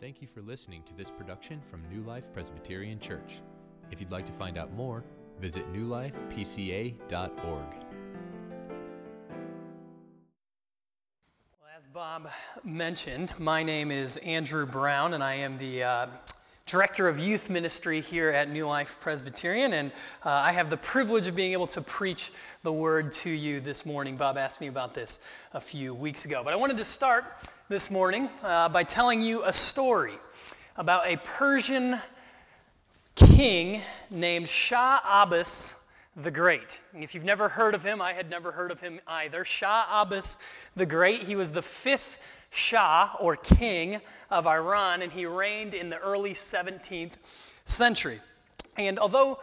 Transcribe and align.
Thank 0.00 0.22
you 0.22 0.28
for 0.28 0.42
listening 0.42 0.84
to 0.84 0.94
this 0.94 1.10
production 1.10 1.60
from 1.60 1.82
New 1.90 2.02
Life 2.02 2.32
Presbyterian 2.32 3.00
Church. 3.00 3.40
If 3.90 4.00
you'd 4.00 4.12
like 4.12 4.26
to 4.26 4.32
find 4.32 4.56
out 4.56 4.72
more, 4.72 5.02
visit 5.40 5.66
newlifepca.org. 5.72 6.94
Well, 11.50 11.70
as 11.76 11.88
Bob 11.88 12.30
mentioned, 12.62 13.34
my 13.40 13.64
name 13.64 13.90
is 13.90 14.18
Andrew 14.18 14.66
Brown, 14.66 15.14
and 15.14 15.24
I 15.24 15.34
am 15.34 15.58
the 15.58 15.82
uh, 15.82 16.06
Director 16.66 17.08
of 17.08 17.18
Youth 17.18 17.50
Ministry 17.50 18.00
here 18.00 18.28
at 18.28 18.48
New 18.48 18.68
Life 18.68 18.98
Presbyterian. 19.00 19.72
And 19.72 19.90
uh, 20.24 20.30
I 20.30 20.52
have 20.52 20.70
the 20.70 20.76
privilege 20.76 21.26
of 21.26 21.34
being 21.34 21.54
able 21.54 21.66
to 21.68 21.80
preach 21.80 22.30
the 22.62 22.72
word 22.72 23.10
to 23.12 23.30
you 23.30 23.58
this 23.58 23.84
morning. 23.84 24.16
Bob 24.16 24.38
asked 24.38 24.60
me 24.60 24.68
about 24.68 24.94
this 24.94 25.26
a 25.54 25.60
few 25.60 25.92
weeks 25.92 26.24
ago. 26.24 26.42
But 26.44 26.52
I 26.52 26.56
wanted 26.56 26.76
to 26.76 26.84
start 26.84 27.24
this 27.68 27.90
morning 27.90 28.30
uh, 28.42 28.66
by 28.70 28.82
telling 28.82 29.20
you 29.20 29.44
a 29.44 29.52
story 29.52 30.14
about 30.78 31.06
a 31.06 31.18
Persian 31.18 32.00
king 33.14 33.82
named 34.08 34.48
Shah 34.48 35.02
Abbas 35.04 35.86
the 36.16 36.30
Great. 36.30 36.82
If 36.94 37.14
you've 37.14 37.26
never 37.26 37.46
heard 37.46 37.74
of 37.74 37.84
him, 37.84 38.00
I 38.00 38.14
had 38.14 38.30
never 38.30 38.52
heard 38.52 38.70
of 38.70 38.80
him 38.80 39.00
either. 39.06 39.44
Shah 39.44 39.84
Abbas 39.90 40.38
the 40.76 40.86
Great, 40.86 41.24
he 41.24 41.36
was 41.36 41.52
the 41.52 41.60
fifth 41.60 42.18
Shah 42.48 43.14
or 43.20 43.36
king 43.36 44.00
of 44.30 44.46
Iran, 44.46 45.02
and 45.02 45.12
he 45.12 45.26
reigned 45.26 45.74
in 45.74 45.90
the 45.90 45.98
early 45.98 46.32
17th 46.32 47.18
century. 47.66 48.18
And 48.78 48.98
although 48.98 49.40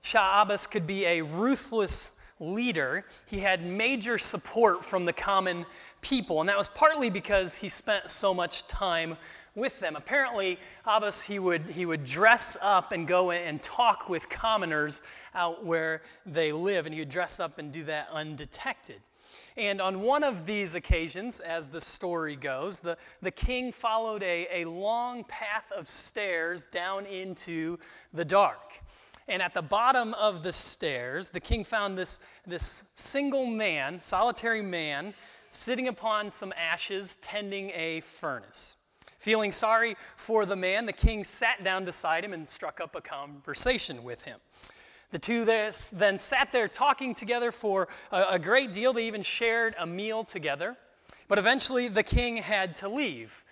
Shah 0.00 0.40
Abbas 0.40 0.66
could 0.66 0.86
be 0.86 1.04
a 1.04 1.20
ruthless 1.20 2.18
leader, 2.40 3.04
he 3.26 3.40
had 3.40 3.64
major 3.64 4.16
support 4.16 4.82
from 4.82 5.04
the 5.04 5.12
common 5.12 5.66
people, 6.06 6.40
and 6.40 6.48
that 6.48 6.56
was 6.56 6.68
partly 6.68 7.10
because 7.10 7.56
he 7.56 7.68
spent 7.68 8.08
so 8.10 8.32
much 8.32 8.68
time 8.68 9.16
with 9.56 9.80
them. 9.80 9.96
Apparently, 9.96 10.56
Abbas, 10.84 11.24
he 11.24 11.40
would, 11.40 11.62
he 11.62 11.84
would 11.84 12.04
dress 12.04 12.56
up 12.62 12.92
and 12.92 13.08
go 13.08 13.32
and 13.32 13.60
talk 13.60 14.08
with 14.08 14.28
commoners 14.28 15.02
out 15.34 15.64
where 15.64 16.02
they 16.24 16.52
live, 16.52 16.86
and 16.86 16.94
he 16.94 17.00
would 17.00 17.08
dress 17.08 17.40
up 17.40 17.58
and 17.58 17.72
do 17.72 17.82
that 17.84 18.08
undetected. 18.12 19.00
And 19.56 19.80
on 19.80 20.02
one 20.02 20.22
of 20.22 20.46
these 20.46 20.74
occasions, 20.76 21.40
as 21.40 21.68
the 21.68 21.80
story 21.80 22.36
goes, 22.36 22.78
the, 22.78 22.96
the 23.22 23.30
king 23.30 23.72
followed 23.72 24.22
a, 24.22 24.46
a 24.52 24.64
long 24.66 25.24
path 25.24 25.72
of 25.72 25.88
stairs 25.88 26.68
down 26.68 27.06
into 27.06 27.78
the 28.12 28.24
dark. 28.24 28.60
And 29.28 29.42
at 29.42 29.54
the 29.54 29.62
bottom 29.62 30.14
of 30.14 30.44
the 30.44 30.52
stairs, 30.52 31.30
the 31.30 31.40
king 31.40 31.64
found 31.64 31.98
this, 31.98 32.20
this 32.46 32.92
single 32.94 33.46
man, 33.46 34.00
solitary 34.00 34.62
man, 34.62 35.14
sitting 35.56 35.88
upon 35.88 36.30
some 36.30 36.52
ashes 36.56 37.16
tending 37.16 37.70
a 37.74 38.00
furnace. 38.00 38.76
Feeling 39.18 39.50
sorry 39.50 39.96
for 40.16 40.46
the 40.46 40.54
man, 40.56 40.86
the 40.86 40.92
king 40.92 41.24
sat 41.24 41.64
down 41.64 41.84
beside 41.84 42.24
him 42.24 42.32
and 42.32 42.46
struck 42.46 42.80
up 42.80 42.94
a 42.94 43.00
conversation 43.00 44.04
with 44.04 44.22
him. 44.22 44.38
The 45.10 45.18
two 45.18 45.44
then 45.44 46.18
sat 46.18 46.52
there 46.52 46.68
talking 46.68 47.14
together 47.14 47.50
for 47.50 47.88
a 48.12 48.38
great 48.38 48.72
deal. 48.72 48.92
They 48.92 49.06
even 49.06 49.22
shared 49.22 49.74
a 49.78 49.86
meal 49.86 50.24
together. 50.24 50.76
But 51.28 51.38
eventually, 51.38 51.88
the 51.88 52.02
king 52.02 52.36
had 52.36 52.74
to 52.76 52.88
leave. 52.88 53.42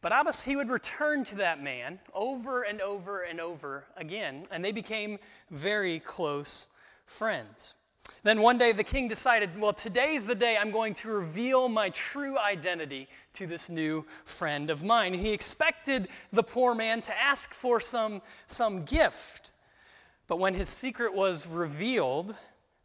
But 0.00 0.12
Abbas, 0.12 0.42
he 0.42 0.56
would 0.56 0.68
return 0.68 1.24
to 1.24 1.36
that 1.36 1.62
man 1.62 2.00
over 2.12 2.62
and 2.62 2.80
over 2.80 3.22
and 3.22 3.40
over 3.40 3.84
again, 3.96 4.46
and 4.50 4.64
they 4.64 4.72
became 4.72 5.18
very 5.50 6.00
close 6.00 6.70
friends. 7.06 7.74
Then 8.22 8.40
one 8.40 8.56
day 8.56 8.72
the 8.72 8.84
king 8.84 9.08
decided, 9.08 9.50
well, 9.58 9.72
today's 9.72 10.24
the 10.24 10.34
day 10.34 10.56
I'm 10.58 10.70
going 10.70 10.94
to 10.94 11.08
reveal 11.08 11.68
my 11.68 11.90
true 11.90 12.38
identity 12.38 13.08
to 13.34 13.46
this 13.46 13.68
new 13.68 14.04
friend 14.24 14.70
of 14.70 14.82
mine. 14.82 15.14
He 15.14 15.32
expected 15.32 16.08
the 16.32 16.42
poor 16.42 16.74
man 16.74 17.02
to 17.02 17.20
ask 17.20 17.52
for 17.52 17.80
some, 17.80 18.22
some 18.46 18.84
gift. 18.84 19.50
But 20.26 20.38
when 20.38 20.54
his 20.54 20.68
secret 20.68 21.12
was 21.12 21.46
revealed, 21.46 22.34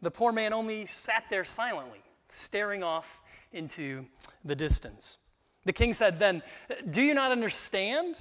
the 0.01 0.11
poor 0.11 0.31
man 0.31 0.53
only 0.53 0.85
sat 0.85 1.23
there 1.29 1.45
silently, 1.45 2.01
staring 2.27 2.83
off 2.83 3.21
into 3.53 4.05
the 4.43 4.55
distance. 4.55 5.17
The 5.65 5.73
king 5.73 5.93
said, 5.93 6.19
Then, 6.19 6.41
do 6.89 7.01
you 7.01 7.13
not 7.13 7.31
understand? 7.31 8.17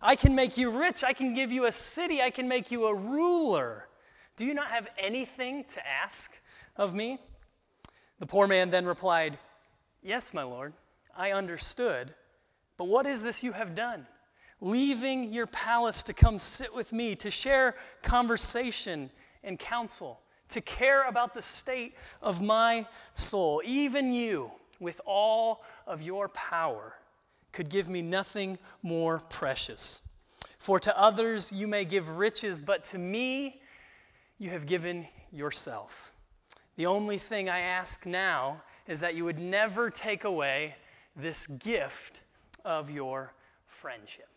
I 0.00 0.16
can 0.16 0.34
make 0.34 0.56
you 0.56 0.70
rich. 0.70 1.04
I 1.04 1.12
can 1.12 1.34
give 1.34 1.52
you 1.52 1.66
a 1.66 1.72
city. 1.72 2.20
I 2.20 2.30
can 2.30 2.48
make 2.48 2.70
you 2.70 2.86
a 2.86 2.94
ruler. 2.94 3.88
Do 4.36 4.44
you 4.44 4.54
not 4.54 4.68
have 4.68 4.88
anything 4.98 5.64
to 5.64 5.86
ask 5.86 6.40
of 6.76 6.94
me? 6.94 7.18
The 8.18 8.26
poor 8.26 8.46
man 8.46 8.70
then 8.70 8.86
replied, 8.86 9.38
Yes, 10.02 10.32
my 10.34 10.42
lord, 10.42 10.72
I 11.16 11.32
understood. 11.32 12.14
But 12.76 12.84
what 12.84 13.06
is 13.06 13.22
this 13.22 13.42
you 13.42 13.52
have 13.52 13.74
done? 13.74 14.06
Leaving 14.60 15.32
your 15.32 15.46
palace 15.46 16.02
to 16.04 16.12
come 16.12 16.38
sit 16.38 16.74
with 16.74 16.92
me, 16.92 17.14
to 17.16 17.30
share 17.30 17.74
conversation 18.02 19.10
and 19.42 19.58
counsel, 19.58 20.20
to 20.50 20.60
care 20.60 21.08
about 21.08 21.34
the 21.34 21.42
state 21.42 21.94
of 22.20 22.40
my 22.40 22.86
soul. 23.14 23.60
Even 23.64 24.12
you, 24.12 24.50
with 24.80 25.00
all 25.04 25.64
of 25.86 26.02
your 26.02 26.28
power, 26.28 26.94
could 27.52 27.68
give 27.68 27.88
me 27.88 28.02
nothing 28.02 28.58
more 28.82 29.18
precious. 29.28 30.08
For 30.58 30.78
to 30.80 30.98
others 30.98 31.52
you 31.52 31.66
may 31.66 31.84
give 31.84 32.16
riches, 32.16 32.60
but 32.60 32.84
to 32.84 32.98
me 32.98 33.60
you 34.38 34.50
have 34.50 34.66
given 34.66 35.06
yourself. 35.32 36.11
The 36.76 36.86
only 36.86 37.18
thing 37.18 37.50
I 37.50 37.60
ask 37.60 38.06
now 38.06 38.62
is 38.86 39.00
that 39.00 39.14
you 39.14 39.24
would 39.24 39.38
never 39.38 39.90
take 39.90 40.24
away 40.24 40.74
this 41.14 41.46
gift 41.46 42.22
of 42.64 42.90
your 42.90 43.34
friendship. 43.66 44.28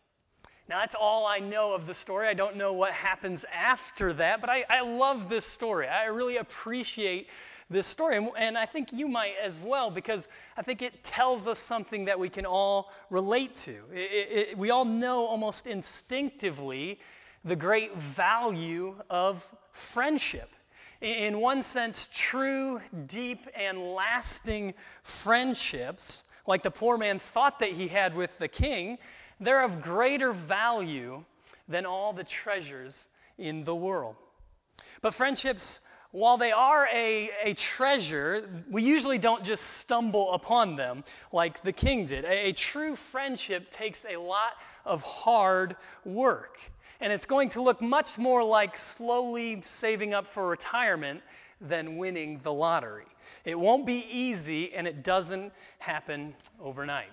Now, 0.67 0.79
that's 0.79 0.95
all 0.95 1.27
I 1.27 1.39
know 1.39 1.73
of 1.75 1.85
the 1.85 1.93
story. 1.93 2.27
I 2.27 2.33
don't 2.33 2.55
know 2.55 2.73
what 2.73 2.91
happens 2.91 3.45
after 3.53 4.11
that, 4.13 4.41
but 4.41 4.49
I, 4.49 4.65
I 4.67 4.81
love 4.81 5.29
this 5.29 5.45
story. 5.45 5.87
I 5.87 6.05
really 6.05 6.37
appreciate 6.37 7.29
this 7.69 7.85
story. 7.85 8.17
And, 8.17 8.29
and, 8.35 8.57
I 8.57 8.65
think 8.65 8.91
you 8.91 9.07
might 9.07 9.35
as 9.41 9.59
well, 9.59 9.91
because 9.91 10.27
I 10.57 10.63
think 10.63 10.81
it 10.81 11.03
tells 11.03 11.47
us 11.47 11.59
something 11.59 12.05
that 12.05 12.19
we 12.19 12.29
can 12.29 12.45
all 12.45 12.91
relate 13.11 13.55
to. 13.57 13.75
It, 13.93 14.49
it, 14.49 14.57
we 14.57 14.71
all 14.71 14.85
know 14.85 15.25
almost 15.25 15.67
instinctively 15.67 16.99
the 17.43 17.55
great 17.55 17.95
value 17.95 18.95
of 19.09 19.47
friendship 19.71 20.54
in 21.05 21.39
one 21.39 21.61
sense, 21.61 22.09
true, 22.11 22.81
deep, 23.05 23.47
and 23.55 23.93
lasting 23.93 24.73
friendships, 25.03 26.25
like 26.47 26.63
the 26.63 26.71
poor 26.71 26.97
man 26.97 27.19
thought 27.19 27.59
that 27.59 27.69
he 27.69 27.87
had 27.87 28.15
with 28.15 28.37
the 28.39 28.47
king, 28.47 28.97
they're 29.39 29.63
of 29.63 29.81
greater 29.81 30.33
value 30.33 31.23
than 31.67 31.85
all 31.85 32.11
the 32.11 32.23
treasures 32.23 33.09
in 33.37 33.63
the 33.63 33.75
world. 33.75 34.15
But 35.01 35.13
friendships, 35.13 35.81
while 36.11 36.37
they 36.37 36.51
are 36.51 36.87
a, 36.91 37.29
a 37.43 37.53
treasure, 37.53 38.49
we 38.71 38.81
usually 38.81 39.17
don't 39.19 39.43
just 39.43 39.63
stumble 39.77 40.33
upon 40.33 40.75
them 40.75 41.03
like 41.31 41.61
the 41.61 41.73
king 41.73 42.05
did. 42.05 42.25
A, 42.25 42.49
a 42.49 42.53
true 42.53 42.95
friendship 42.95 43.69
takes 43.69 44.05
a 44.05 44.17
lot 44.17 44.53
of 44.85 45.01
hard 45.03 45.75
work. 46.03 46.59
And 47.01 47.11
it's 47.11 47.25
going 47.25 47.49
to 47.49 47.61
look 47.61 47.81
much 47.81 48.17
more 48.17 48.43
like 48.43 48.77
slowly 48.77 49.61
saving 49.61 50.13
up 50.13 50.25
for 50.25 50.47
retirement 50.47 51.21
than 51.61 51.97
winning 51.97 52.39
the 52.43 52.53
lottery. 52.53 53.05
It 53.43 53.59
won't 53.59 53.85
be 53.85 54.05
easy 54.11 54.73
and 54.73 54.87
it 54.87 55.03
doesn't 55.03 55.53
happen 55.79 56.33
overnight. 56.61 57.11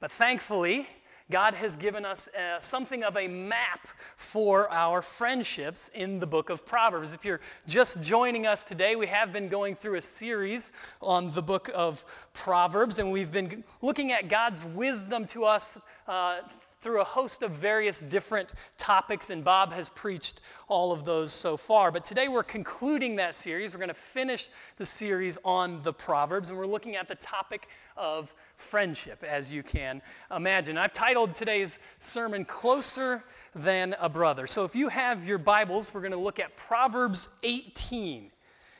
But 0.00 0.10
thankfully, 0.10 0.86
God 1.30 1.54
has 1.54 1.74
given 1.74 2.04
us 2.04 2.28
uh, 2.34 2.60
something 2.60 3.02
of 3.02 3.16
a 3.16 3.26
map 3.26 3.88
for 4.16 4.70
our 4.72 5.02
friendships 5.02 5.88
in 5.88 6.20
the 6.20 6.26
book 6.26 6.50
of 6.50 6.64
Proverbs. 6.64 7.14
If 7.14 7.24
you're 7.24 7.40
just 7.66 8.04
joining 8.04 8.46
us 8.46 8.64
today, 8.64 8.94
we 8.94 9.08
have 9.08 9.32
been 9.32 9.48
going 9.48 9.74
through 9.74 9.96
a 9.96 10.02
series 10.02 10.72
on 11.02 11.32
the 11.32 11.42
book 11.42 11.68
of 11.74 12.04
Proverbs, 12.32 13.00
and 13.00 13.10
we've 13.10 13.32
been 13.32 13.64
looking 13.82 14.12
at 14.12 14.28
God's 14.28 14.64
wisdom 14.64 15.26
to 15.26 15.44
us 15.44 15.80
uh, 16.06 16.42
through 16.86 17.00
a 17.00 17.04
host 17.04 17.42
of 17.42 17.50
various 17.50 18.00
different 18.00 18.52
topics, 18.78 19.30
and 19.30 19.42
Bob 19.42 19.72
has 19.72 19.88
preached 19.88 20.40
all 20.68 20.92
of 20.92 21.04
those 21.04 21.32
so 21.32 21.56
far. 21.56 21.90
But 21.90 22.04
today 22.04 22.28
we're 22.28 22.44
concluding 22.44 23.16
that 23.16 23.34
series. 23.34 23.74
We're 23.74 23.80
going 23.80 23.88
to 23.88 23.94
finish 23.94 24.50
the 24.76 24.86
series 24.86 25.36
on 25.44 25.82
the 25.82 25.92
Proverbs, 25.92 26.48
and 26.48 26.56
we're 26.56 26.64
looking 26.64 26.94
at 26.94 27.08
the 27.08 27.16
topic 27.16 27.68
of 27.96 28.32
friendship, 28.54 29.24
as 29.24 29.52
you 29.52 29.64
can 29.64 30.00
imagine. 30.30 30.78
I've 30.78 30.92
titled 30.92 31.34
today's 31.34 31.80
sermon 31.98 32.44
Closer 32.44 33.24
Than 33.52 33.96
a 33.98 34.08
Brother. 34.08 34.46
So 34.46 34.62
if 34.62 34.76
you 34.76 34.88
have 34.88 35.26
your 35.26 35.38
Bibles, 35.38 35.92
we're 35.92 36.02
going 36.02 36.12
to 36.12 36.16
look 36.16 36.38
at 36.38 36.56
Proverbs 36.56 37.36
18. 37.42 38.30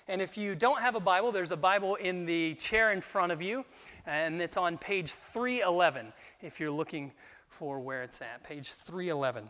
And 0.07 0.23
if 0.23 0.39
you 0.39 0.55
don't 0.55 0.81
have 0.81 0.95
a 0.95 1.01
Bible, 1.01 1.33
there's 1.33 1.51
a 1.51 1.57
Bible 1.57 1.97
in 1.97 2.25
the 2.25 2.55
chair 2.55 2.93
in 2.93 3.01
front 3.01 3.33
of 3.33 3.43
you, 3.43 3.65
and 4.07 4.41
it's 4.41 4.57
on 4.57 4.79
page 4.79 5.11
311 5.11 6.13
if 6.41 6.61
you're 6.61 6.71
looking 6.71 7.11
for 7.57 7.81
where 7.81 8.03
it's 8.03 8.21
at, 8.21 8.45
page 8.45 8.71
311. 8.71 9.49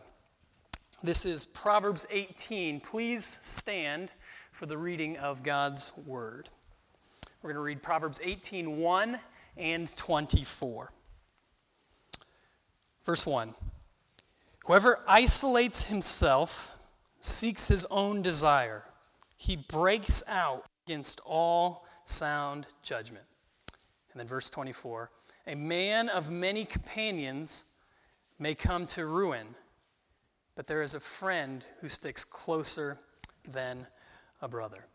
This 1.03 1.25
is 1.25 1.43
Proverbs 1.43 2.07
18. 2.09 2.79
Please 2.79 3.25
stand 3.25 4.13
for 4.53 4.65
the 4.65 4.77
reading 4.77 5.17
of 5.17 5.43
God's 5.43 5.91
word. 6.07 6.47
We're 7.41 7.49
going 7.49 7.57
to 7.57 7.61
read 7.61 7.83
Proverbs 7.83 8.21
18 8.23 8.77
1 8.77 9.19
and 9.57 9.97
24. 9.97 10.93
Verse 13.03 13.25
1 13.25 13.53
Whoever 14.65 14.99
isolates 15.05 15.87
himself 15.87 16.77
seeks 17.19 17.67
his 17.67 17.85
own 17.91 18.21
desire. 18.21 18.85
He 19.35 19.57
breaks 19.57 20.23
out 20.29 20.63
against 20.85 21.19
all 21.25 21.85
sound 22.05 22.67
judgment. 22.83 23.25
And 24.13 24.21
then 24.21 24.29
verse 24.29 24.49
24 24.49 25.11
A 25.45 25.55
man 25.55 26.07
of 26.07 26.31
many 26.31 26.63
companions 26.63 27.65
may 28.39 28.55
come 28.55 28.85
to 28.85 29.05
ruin, 29.05 29.47
but 30.55 30.67
there 30.67 30.81
is 30.81 30.95
a 30.95 30.99
friend 30.99 31.65
who 31.81 31.87
sticks 31.87 32.23
closer 32.23 32.97
than 33.47 33.87
a 34.41 34.47
brother. 34.47 34.85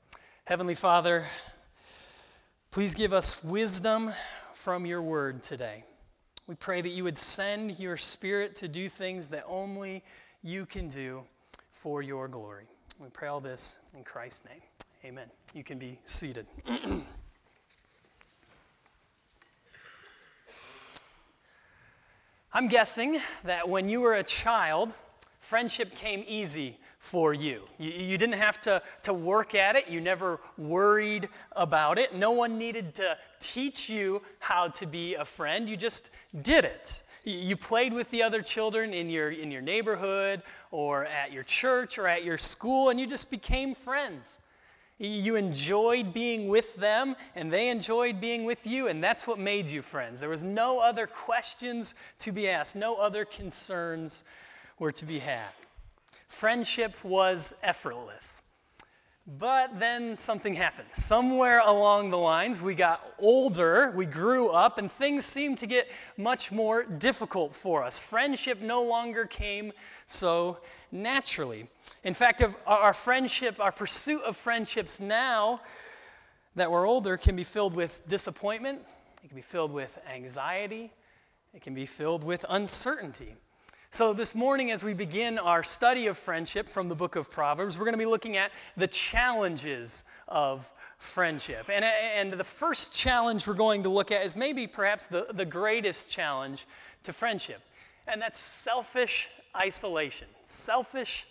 Heavenly 0.45 0.75
Father, 0.75 1.27
please 2.71 2.95
give 2.95 3.13
us 3.13 3.43
wisdom 3.45 4.13
from 4.55 4.87
your 4.87 5.03
word 5.03 5.43
today. 5.43 5.85
We 6.47 6.55
pray 6.55 6.81
that 6.81 6.91
you 6.91 7.05
would 7.05 7.19
send 7.19 7.79
your 7.79 7.97
spirit 7.97 8.57
to 8.57 8.69
do 8.69 8.89
things 8.89 9.29
that 9.31 9.45
only 9.47 10.03
you 10.43 10.67
can 10.67 10.89
do 10.89 11.23
for 11.71 12.03
your 12.03 12.29
glory. 12.29 12.67
We 12.99 13.09
pray 13.09 13.29
all 13.29 13.41
this 13.41 13.81
in 13.97 14.05
Christ's 14.05 14.49
name. 14.49 14.63
Amen. 15.05 15.29
You 15.55 15.65
can 15.65 15.79
be 15.79 15.99
seated. 16.05 16.47
I'm 22.55 22.69
guessing 22.69 23.19
that 23.45 23.67
when 23.67 23.89
you 23.89 24.03
were 24.03 24.15
a 24.15 24.23
child, 24.23 24.93
friendship 25.41 25.95
came 25.95 26.23
easy 26.29 26.79
for 26.99 27.33
you. 27.33 27.63
you. 27.79 27.91
You, 27.91 28.19
didn't 28.19 28.37
have 28.37 28.61
to, 28.61 28.83
to 29.05 29.15
work 29.15 29.55
at 29.55 29.75
it, 29.75 29.89
you 29.89 30.03
never 30.03 30.39
worried 30.59 31.31
about 31.53 31.99
it. 31.99 32.15
No 32.15 32.33
one 32.33 32.59
needed 32.59 32.95
to 32.97 33.17
teach 33.41 33.89
you 33.89 34.21
how 34.39 34.69
to 34.69 34.85
be 34.85 35.15
a 35.15 35.25
friend, 35.25 35.67
you 35.67 35.79
just 35.79 36.11
did 36.43 36.67
it. 36.67 37.05
You 37.25 37.57
played 37.57 37.95
with 37.95 38.11
the 38.11 38.23
other 38.23 38.43
children 38.43 38.93
in 38.93 39.09
your, 39.09 39.31
in 39.31 39.51
your 39.51 39.63
neighborhood 39.63 40.43
or 40.71 41.07
at 41.07 41.33
your 41.33 41.45
church 41.45 41.99
or 41.99 42.07
at 42.07 42.23
your 42.23 42.37
school, 42.37 42.91
and 42.91 43.01
you 43.01 43.07
just 43.07 43.31
became 43.31 43.75
friends. 43.75 44.41
You 44.99 45.37
enjoyed 45.37 46.15
being 46.15 46.49
with 46.49 46.77
them, 46.77 47.17
and 47.35 47.53
they 47.53 47.71
enjoyed 47.71 48.21
being 48.21 48.45
with 48.45 48.67
you, 48.67 48.89
and 48.89 49.03
that's 49.03 49.27
what 49.27 49.39
made 49.39 49.69
you 49.69 49.83
friends. 49.83 50.21
There 50.21 50.29
was 50.29 50.45
no 50.45 50.81
other 50.81 51.07
questions 51.07 51.95
to 52.21 52.31
be 52.31 52.49
asked, 52.49 52.77
no 52.77 52.97
other 52.97 53.25
concerns 53.25 54.25
were 54.79 54.93
to 54.93 55.05
be 55.05 55.19
had. 55.19 55.51
Friendship 56.29 56.95
was 57.05 57.59
effortless. 57.63 58.42
But 59.25 59.79
then 59.79 60.17
something 60.17 60.55
happened. 60.55 60.89
Somewhere 60.91 61.61
along 61.61 62.11
the 62.11 62.19
lines, 62.19 62.61
we 62.61 62.75
got 62.75 63.15
older, 63.21 63.93
we 63.95 64.05
grew 64.05 64.49
up, 64.49 64.79
and 64.79 64.91
things 64.91 65.25
seemed 65.25 65.59
to 65.59 65.67
get 65.69 65.89
much 66.17 66.51
more 66.51 66.83
difficult 66.83 67.55
for 67.55 67.85
us. 67.85 68.01
Friendship 68.01 68.61
no 68.61 68.83
longer 68.83 69.25
came 69.25 69.73
so 70.07 70.59
naturally. 70.91 71.69
In 72.03 72.15
fact, 72.15 72.43
our 72.67 72.93
friendship, 72.93 73.61
our 73.61 73.71
pursuit 73.71 74.23
of 74.23 74.37
friendships 74.37 75.01
now 75.01 75.61
that 76.57 76.69
we're 76.69 76.87
older 76.87 77.17
can 77.17 77.37
be 77.37 77.45
filled 77.45 77.75
with 77.75 78.03
disappointment, 78.09 78.81
it 79.23 79.29
can 79.29 79.37
be 79.37 79.43
filled 79.43 79.73
with 79.73 79.97
anxiety, 80.13 80.93
it 81.55 81.63
can 81.63 81.75
be 81.75 81.87
filled 81.87 82.25
with 82.25 82.45
uncertainty. 82.49 83.37
So, 83.95 84.15
this 84.15 84.35
morning, 84.35 84.71
as 84.71 84.83
we 84.83 84.95
begin 84.95 85.39
our 85.39 85.63
study 85.63 86.07
of 86.07 86.17
friendship 86.17 86.67
from 86.67 86.89
the 86.89 86.95
book 86.95 87.15
of 87.15 87.31
Proverbs, 87.31 87.77
we're 87.77 87.85
going 87.85 87.93
to 87.93 87.99
be 87.99 88.07
looking 88.07 88.39
at 88.39 88.51
the 88.75 88.87
challenges 88.87 90.07
of 90.29 90.73
friendship. 90.97 91.69
And, 91.71 91.85
and 91.85 92.33
the 92.33 92.43
first 92.43 92.95
challenge 92.95 93.47
we're 93.47 93.53
going 93.53 93.83
to 93.83 93.91
look 93.91 94.11
at 94.11 94.25
is 94.25 94.35
maybe 94.35 94.67
perhaps 94.67 95.09
the, 95.09 95.27
the 95.35 95.45
greatest 95.45 96.11
challenge 96.11 96.65
to 97.03 97.13
friendship, 97.13 97.61
and 98.09 98.23
that's 98.23 98.41
selfish 98.41 99.29
isolation. 99.55 100.29
Selfish 100.47 101.27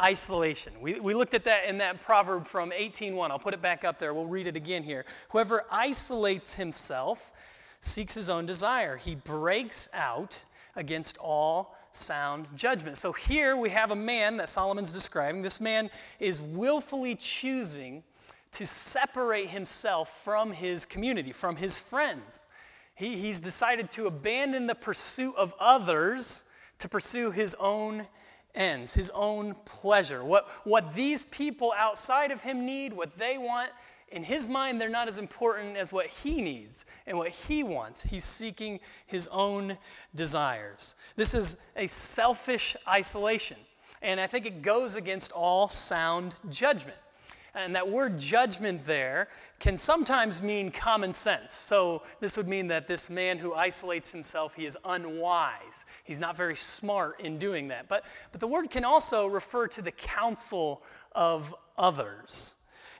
isolation. 0.00 0.72
We, 0.80 0.98
we 0.98 1.12
looked 1.12 1.34
at 1.34 1.44
that 1.44 1.66
in 1.66 1.76
that 1.78 2.00
proverb 2.00 2.46
from 2.46 2.70
18.1. 2.70 3.30
I'll 3.30 3.38
put 3.38 3.52
it 3.52 3.60
back 3.60 3.84
up 3.84 3.98
there. 3.98 4.14
We'll 4.14 4.24
read 4.24 4.46
it 4.46 4.56
again 4.56 4.84
here. 4.84 5.04
Whoever 5.32 5.66
isolates 5.70 6.54
himself 6.54 7.30
seeks 7.82 8.14
his 8.14 8.30
own 8.30 8.46
desire, 8.46 8.96
he 8.96 9.16
breaks 9.16 9.90
out 9.92 10.46
against 10.76 11.18
all 11.18 11.74
sound 11.92 12.46
judgment. 12.56 12.98
So 12.98 13.12
here 13.12 13.56
we 13.56 13.70
have 13.70 13.90
a 13.90 13.96
man 13.96 14.36
that 14.36 14.48
Solomon's 14.48 14.92
describing. 14.92 15.42
This 15.42 15.60
man 15.60 15.90
is 16.20 16.40
willfully 16.40 17.14
choosing 17.14 18.02
to 18.52 18.66
separate 18.66 19.48
himself 19.48 20.22
from 20.22 20.52
his 20.52 20.84
community, 20.84 21.32
from 21.32 21.56
his 21.56 21.80
friends. 21.80 22.48
He, 22.94 23.16
he's 23.16 23.40
decided 23.40 23.90
to 23.92 24.06
abandon 24.06 24.66
the 24.66 24.74
pursuit 24.74 25.34
of 25.36 25.54
others 25.58 26.44
to 26.78 26.88
pursue 26.88 27.30
his 27.30 27.54
own 27.56 28.06
ends, 28.54 28.94
his 28.94 29.10
own 29.10 29.54
pleasure. 29.64 30.24
What, 30.24 30.48
what 30.64 30.94
these 30.94 31.24
people 31.24 31.74
outside 31.76 32.30
of 32.30 32.42
him 32.42 32.64
need, 32.64 32.92
what 32.92 33.16
they 33.18 33.36
want, 33.36 33.70
in 34.10 34.22
his 34.22 34.48
mind, 34.48 34.80
they're 34.80 34.88
not 34.88 35.08
as 35.08 35.18
important 35.18 35.76
as 35.76 35.92
what 35.92 36.06
he 36.06 36.40
needs 36.40 36.86
and 37.06 37.18
what 37.18 37.30
he 37.30 37.62
wants. 37.62 38.02
He's 38.02 38.24
seeking 38.24 38.78
his 39.06 39.28
own 39.28 39.76
desires. 40.14 40.94
This 41.16 41.34
is 41.34 41.66
a 41.76 41.86
selfish 41.86 42.76
isolation. 42.86 43.56
And 44.02 44.20
I 44.20 44.26
think 44.26 44.46
it 44.46 44.62
goes 44.62 44.94
against 44.94 45.32
all 45.32 45.68
sound 45.68 46.34
judgment. 46.50 46.98
And 47.56 47.74
that 47.74 47.88
word 47.88 48.18
judgment 48.18 48.84
there 48.84 49.28
can 49.58 49.78
sometimes 49.78 50.42
mean 50.42 50.70
common 50.70 51.14
sense. 51.14 51.54
So 51.54 52.02
this 52.20 52.36
would 52.36 52.46
mean 52.46 52.68
that 52.68 52.86
this 52.86 53.08
man 53.08 53.38
who 53.38 53.54
isolates 53.54 54.12
himself, 54.12 54.54
he 54.54 54.66
is 54.66 54.76
unwise. 54.84 55.86
He's 56.04 56.20
not 56.20 56.36
very 56.36 56.54
smart 56.54 57.20
in 57.20 57.38
doing 57.38 57.68
that. 57.68 57.88
But, 57.88 58.04
but 58.30 58.42
the 58.42 58.46
word 58.46 58.70
can 58.70 58.84
also 58.84 59.26
refer 59.26 59.68
to 59.68 59.80
the 59.80 59.92
counsel 59.92 60.82
of 61.12 61.54
others. 61.78 62.55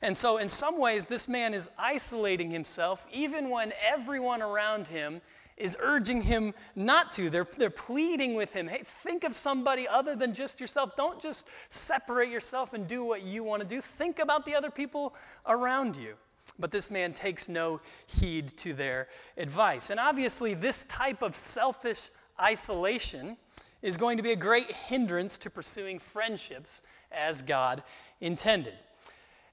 And 0.07 0.17
so, 0.17 0.37
in 0.37 0.47
some 0.47 0.79
ways, 0.79 1.07
this 1.07 1.27
man 1.27 1.53
is 1.53 1.69
isolating 1.77 2.49
himself 2.49 3.09
even 3.13 3.51
when 3.51 3.73
everyone 3.85 4.41
around 4.41 4.87
him 4.87 5.21
is 5.57 5.77
urging 5.81 6.23
him 6.23 6.55
not 6.77 7.11
to. 7.11 7.29
They're, 7.29 7.49
they're 7.59 7.71
pleading 7.71 8.37
with 8.37 8.53
him 8.53 8.69
hey, 8.69 8.83
think 8.85 9.25
of 9.25 9.35
somebody 9.35 9.89
other 9.89 10.15
than 10.15 10.33
just 10.33 10.61
yourself. 10.61 10.95
Don't 10.95 11.21
just 11.21 11.51
separate 11.71 12.31
yourself 12.31 12.73
and 12.73 12.87
do 12.87 13.05
what 13.05 13.25
you 13.25 13.43
want 13.43 13.63
to 13.63 13.69
do. 13.69 13.81
Think 13.81 14.21
about 14.21 14.47
the 14.47 14.55
other 14.55 14.71
people 14.71 15.13
around 15.45 15.97
you. 15.97 16.15
But 16.57 16.71
this 16.71 16.89
man 16.89 17.13
takes 17.13 17.49
no 17.49 17.81
heed 18.07 18.47
to 18.59 18.75
their 18.75 19.09
advice. 19.37 19.91
And 19.91 19.99
obviously, 19.99 20.55
this 20.55 20.85
type 20.85 21.21
of 21.21 21.35
selfish 21.35 22.11
isolation 22.41 23.37
is 23.83 23.97
going 23.97 24.19
to 24.19 24.23
be 24.23 24.31
a 24.31 24.37
great 24.37 24.71
hindrance 24.71 25.37
to 25.39 25.51
pursuing 25.51 25.99
friendships 25.99 26.83
as 27.11 27.43
God 27.43 27.83
intended. 28.21 28.75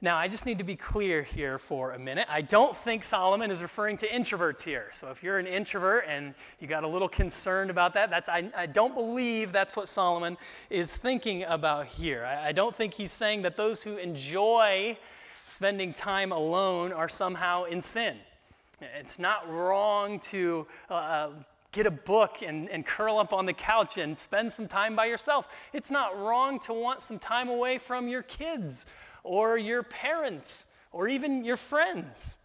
Now, 0.04 0.18
I 0.18 0.28
just 0.28 0.46
need 0.46 0.58
to 0.58 0.66
be 0.66 0.76
clear 0.76 1.24
here 1.24 1.58
for 1.58 1.92
a 1.92 1.98
minute. 1.98 2.28
I 2.30 2.42
don't 2.42 2.76
think 2.76 3.06
Solomon 3.06 3.50
is 3.50 3.62
referring 3.62 3.96
to 3.98 4.08
introverts 4.10 4.62
here. 4.62 4.90
So 4.92 5.10
if 5.10 5.24
you're 5.24 5.38
an 5.38 5.48
introvert 5.48 6.04
and 6.10 6.34
you 6.60 6.68
got 6.68 6.84
a 6.84 6.88
little 6.90 7.08
concerned 7.08 7.70
about 7.70 7.94
that, 7.94 8.10
that's, 8.10 8.28
I, 8.28 8.52
I 8.54 8.66
don't 8.66 8.94
believe 8.94 9.54
that's 9.54 9.78
what 9.78 9.88
Solomon 9.88 10.36
is 10.70 10.98
thinking 10.98 11.46
about 11.46 11.86
here. 11.86 12.26
I, 12.26 12.50
I 12.50 12.52
don't 12.52 12.76
think 12.76 12.94
he's 12.94 13.14
saying 13.14 13.44
that 13.44 13.56
those 13.56 13.82
who 13.82 13.96
enjoy 13.96 14.98
spending 15.46 15.94
time 15.94 16.34
alone 16.34 16.92
are 16.92 17.08
somehow 17.08 17.64
in 17.64 17.80
sin. 17.80 18.18
It's 18.82 19.20
not 19.20 19.50
wrong 19.50 20.20
to 20.20 20.68
uh, 20.90 20.94
uh 20.96 21.30
get 21.72 21.88
a 21.88 21.92
book 21.92 22.44
and, 22.46 22.70
and 22.70 22.86
curl 22.86 23.18
up 23.18 23.34
on 23.34 23.48
the 23.48 23.54
couch 23.54 23.98
and 23.98 24.16
spend 24.16 24.52
some 24.54 24.68
time 24.68 24.96
by 24.96 25.06
yourself. 25.06 25.70
It's 25.74 25.90
not 25.90 26.16
wrong 26.20 26.60
to 26.60 26.74
want 26.74 27.02
some 27.02 27.18
time 27.18 27.50
away 27.50 27.80
from 27.80 28.08
your 28.08 28.22
kids 28.22 28.86
or 29.24 29.58
your 29.58 29.84
parents 29.84 30.68
or 30.92 31.08
even 31.08 31.44
your 31.44 31.58
friends. 31.58 32.38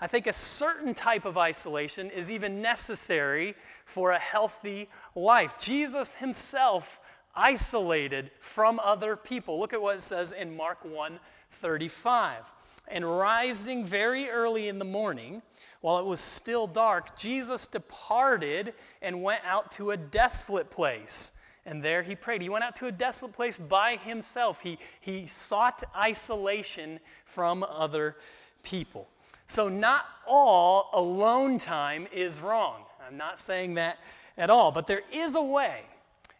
I 0.00 0.06
think 0.06 0.26
a 0.26 0.32
certain 0.32 0.94
type 0.94 1.26
of 1.26 1.36
isolation 1.36 2.10
is 2.10 2.30
even 2.30 2.62
necessary 2.62 3.54
for 3.84 4.12
a 4.12 4.18
healthy 4.18 4.88
life. 5.14 5.58
Jesus 5.58 6.14
himself 6.14 7.00
isolated 7.34 8.30
from 8.40 8.80
other 8.82 9.14
people. 9.14 9.60
Look 9.60 9.74
at 9.74 9.82
what 9.82 9.96
it 9.96 10.00
says 10.00 10.32
in 10.32 10.56
Mark 10.56 10.84
1 10.84 11.18
35. 11.52 12.52
And 12.88 13.18
rising 13.18 13.84
very 13.84 14.30
early 14.30 14.68
in 14.68 14.78
the 14.78 14.84
morning, 14.84 15.42
while 15.80 15.98
it 15.98 16.04
was 16.04 16.20
still 16.20 16.66
dark, 16.66 17.16
Jesus 17.16 17.66
departed 17.66 18.74
and 19.02 19.22
went 19.22 19.42
out 19.44 19.70
to 19.72 19.90
a 19.90 19.96
desolate 19.96 20.70
place 20.70 21.39
and 21.70 21.82
there 21.82 22.02
he 22.02 22.16
prayed. 22.16 22.42
He 22.42 22.48
went 22.48 22.64
out 22.64 22.74
to 22.76 22.86
a 22.86 22.92
desolate 22.92 23.34
place 23.34 23.56
by 23.56 23.96
himself. 23.96 24.60
He, 24.60 24.78
he 25.00 25.26
sought 25.26 25.82
isolation 25.96 26.98
from 27.24 27.62
other 27.62 28.16
people. 28.64 29.08
So, 29.46 29.68
not 29.68 30.06
all 30.26 30.90
alone 30.92 31.58
time 31.58 32.08
is 32.12 32.40
wrong. 32.40 32.82
I'm 33.06 33.16
not 33.16 33.40
saying 33.40 33.74
that 33.74 33.98
at 34.36 34.50
all, 34.50 34.72
but 34.72 34.86
there 34.86 35.02
is 35.12 35.36
a 35.36 35.42
way. 35.42 35.82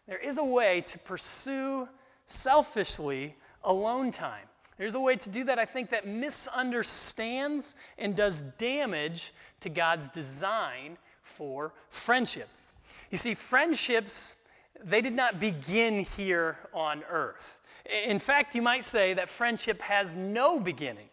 There 0.07 0.19
is 0.19 0.39
a 0.39 0.45
way 0.45 0.81
to 0.83 0.99
pursue 0.99 1.89
selfishly 2.27 3.37
alone 3.65 4.11
time. 4.11 4.47
There's 4.79 4.95
a 4.95 5.01
way 5.01 5.17
to 5.17 5.31
do 5.31 5.45
that, 5.45 5.59
I 5.59 5.65
think, 5.65 5.91
that 5.91 6.07
misunderstands 6.07 7.77
and 7.99 8.17
does 8.17 8.43
damage 8.43 9.33
to 9.61 9.69
God's 9.69 10.09
design 10.09 10.97
for 11.23 11.73
friendships. 11.89 12.73
You 13.11 13.19
see, 13.19 13.35
friendships 13.35 14.40
they 14.85 15.01
did 15.01 15.15
not 15.15 15.41
begin 15.41 16.01
here 16.01 16.57
on 16.73 17.03
earth. 17.11 17.61
In 18.05 18.19
fact, 18.19 18.55
you 18.55 18.63
might 18.63 18.85
say 18.85 19.15
that 19.15 19.29
friendship 19.29 19.81
has 19.83 20.17
no 20.17 20.61
beginning. 20.61 21.09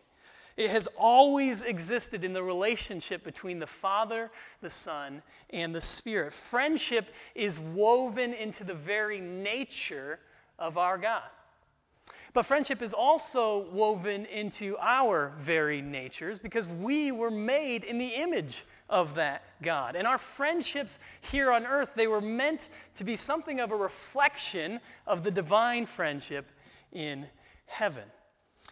It 0.57 0.71
has 0.71 0.88
always 0.97 1.62
existed 1.62 2.24
in 2.24 2.33
the 2.33 2.41
relationship 2.41 3.24
between 3.24 3.59
the 3.59 3.67
Father, 3.67 4.31
the 4.62 4.69
Son, 4.69 5.21
and 5.51 5.74
the 5.74 5.81
Spirit. 5.81 6.33
Friendship 6.33 7.13
is 7.36 7.59
woven 7.59 8.33
into 8.33 8.63
the 8.63 8.74
very 8.74 9.19
nature 9.19 10.19
of 10.57 10.77
our 10.77 10.97
God. 10.97 11.29
But 12.33 12.45
friendship 12.45 12.81
is 12.81 12.93
also 12.93 13.67
woven 13.71 14.25
into 14.25 14.77
our 14.79 15.31
very 15.38 15.81
natures 15.81 16.39
because 16.39 16.67
we 16.67 17.12
were 17.12 17.31
made 17.31 17.83
in 17.83 18.00
the 18.00 18.07
image 18.07 18.65
of 18.89 19.15
that 19.15 19.44
God. 19.62 19.96
And 19.96 20.08
our 20.08 20.17
friendships 20.17 21.00
here 21.22 21.51
on 21.51 21.65
earth, 21.65 21.96
they 21.96 22.08
were 22.08 22.22
meant 22.22 22.70
to 22.96 23.03
be 23.03 23.15
something 23.15 23.60
of 23.60 23.72
a 23.72 23.75
reflection 23.75 24.79
of 25.06 25.24
the 25.24 25.32
divine 25.32 25.86
friendship 25.86 26.46
in 26.94 27.25
heaven. 27.65 28.03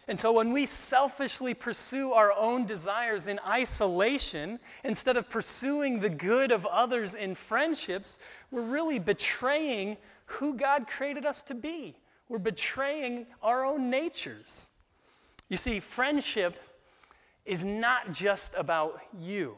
And 0.08 0.18
so 0.18 0.32
when 0.32 0.52
we 0.52 0.66
selfishly 0.66 1.52
pursue 1.52 2.12
our 2.12 2.32
own 2.32 2.64
desires 2.64 3.26
in 3.26 3.40
isolation, 3.46 4.60
instead 4.84 5.16
of 5.16 5.28
pursuing 5.28 5.98
the 5.98 6.08
good 6.08 6.52
of 6.52 6.64
others 6.66 7.16
in 7.16 7.34
friendships, 7.34 8.20
we're 8.52 8.62
really 8.62 9.00
betraying 9.00 9.96
who 10.26 10.54
God 10.54 10.86
created 10.86 11.26
us 11.26 11.42
to 11.44 11.54
be. 11.54 11.96
We're 12.28 12.38
betraying 12.38 13.26
our 13.42 13.64
own 13.64 13.90
natures. 13.90 14.70
You 15.48 15.56
see, 15.56 15.80
friendship 15.80 16.56
is 17.44 17.64
not 17.64 18.12
just 18.12 18.54
about 18.56 19.00
you. 19.20 19.56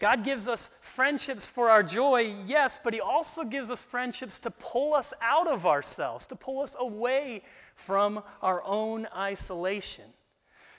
God 0.00 0.24
gives 0.24 0.48
us 0.48 0.80
friendships 0.80 1.46
for 1.46 1.68
our 1.68 1.82
joy, 1.82 2.34
yes, 2.46 2.80
but 2.82 2.94
He 2.94 3.00
also 3.00 3.44
gives 3.44 3.70
us 3.70 3.84
friendships 3.84 4.38
to 4.40 4.50
pull 4.50 4.94
us 4.94 5.12
out 5.20 5.46
of 5.46 5.66
ourselves, 5.66 6.26
to 6.28 6.36
pull 6.36 6.62
us 6.62 6.74
away 6.80 7.42
from 7.74 8.22
our 8.42 8.62
own 8.64 9.06
isolation. 9.14 10.06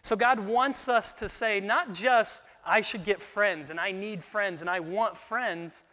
So 0.02 0.16
God 0.16 0.40
wants 0.40 0.90
us 0.90 1.14
to 1.14 1.30
say, 1.30 1.60
not 1.60 1.94
just, 1.94 2.44
I 2.66 2.82
should 2.82 3.06
get 3.06 3.22
friends 3.22 3.70
and 3.70 3.80
I 3.80 3.92
need 3.92 4.24
friends 4.24 4.62
and 4.62 4.70
I 4.70 4.80
want 4.80 5.16
friends, 5.16 5.86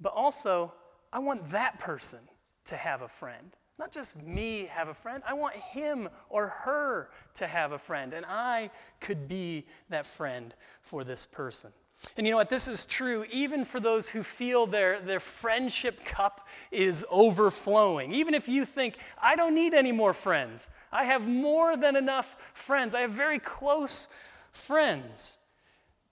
but 0.00 0.14
also, 0.14 0.72
I 1.12 1.18
want 1.18 1.50
that 1.50 1.78
person 1.78 2.20
to 2.64 2.76
have 2.76 3.02
a 3.02 3.08
friend. 3.08 3.52
Not 3.78 3.92
just 3.92 4.22
me 4.22 4.64
have 4.70 4.88
a 4.88 4.94
friend, 4.94 5.22
I 5.28 5.34
want 5.34 5.54
him 5.54 6.08
or 6.30 6.46
her 6.46 7.10
to 7.34 7.46
have 7.46 7.72
a 7.72 7.78
friend, 7.78 8.14
and 8.14 8.24
I 8.26 8.70
could 9.00 9.28
be 9.28 9.66
that 9.90 10.06
friend 10.06 10.54
for 10.80 11.04
this 11.04 11.26
person. 11.26 11.70
And 12.16 12.26
you 12.26 12.32
know 12.32 12.36
what? 12.36 12.50
This 12.50 12.68
is 12.68 12.84
true 12.84 13.24
even 13.32 13.64
for 13.64 13.80
those 13.80 14.08
who 14.08 14.22
feel 14.22 14.66
their, 14.66 15.00
their 15.00 15.20
friendship 15.20 16.04
cup 16.04 16.46
is 16.70 17.06
overflowing. 17.10 18.12
Even 18.12 18.34
if 18.34 18.48
you 18.48 18.64
think, 18.64 18.96
I 19.20 19.34
don't 19.34 19.54
need 19.54 19.72
any 19.72 19.92
more 19.92 20.12
friends, 20.12 20.68
I 20.92 21.04
have 21.04 21.26
more 21.26 21.76
than 21.76 21.96
enough 21.96 22.36
friends, 22.54 22.94
I 22.94 23.00
have 23.00 23.12
very 23.12 23.38
close 23.38 24.14
friends. 24.50 25.38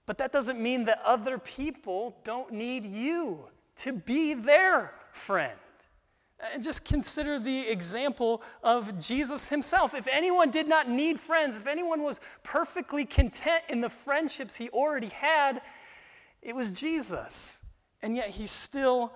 But 0.07 0.19
that 0.19 0.33
doesn't 0.33 0.59
mean 0.59 0.85
that 0.85 1.03
other 1.05 1.39
people 1.39 2.17
don't 2.25 2.53
need 2.53 2.85
you 2.87 3.45
to 3.77 3.93
be 3.93 4.35
their 4.35 4.93
friend. 5.13 5.53
And 6.55 6.63
just 6.63 6.87
consider 6.87 7.39
the 7.39 7.69
example 7.69 8.43
of 8.63 8.99
Jesus 8.99 9.49
himself. 9.49 9.95
If 9.95 10.09
anyone 10.11 10.51
did 10.51 10.67
not 10.67 10.89
need 10.89 11.21
friends, 11.21 11.59
if 11.59 11.67
anyone 11.67 12.03
was 12.03 12.19
perfectly 12.43 13.05
content 13.05 13.63
in 13.69 13.83
the 13.83 13.91
friendships 13.91 14.57
he 14.57 14.71
already 14.71 15.09
had, 15.09 15.61
it 16.43 16.55
was 16.55 16.79
Jesus. 16.79 17.65
And 18.03 18.17
yet 18.17 18.31
he 18.31 18.47
still 18.47 19.13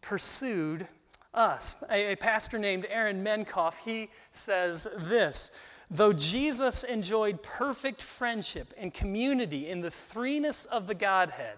pursued 0.00 0.86
us. 1.34 1.84
A, 1.90 2.12
a 2.12 2.16
pastor 2.16 2.58
named 2.58 2.86
Aaron 2.88 3.24
Menikoff, 3.24 3.84
he 3.84 4.08
says 4.30 4.86
this 4.98 5.58
Though 5.90 6.12
Jesus 6.12 6.84
enjoyed 6.84 7.42
perfect 7.42 8.02
friendship 8.02 8.72
and 8.78 8.92
community 8.92 9.68
in 9.68 9.80
the 9.80 9.90
threeness 9.90 10.66
of 10.66 10.86
the 10.86 10.94
Godhead, 10.94 11.56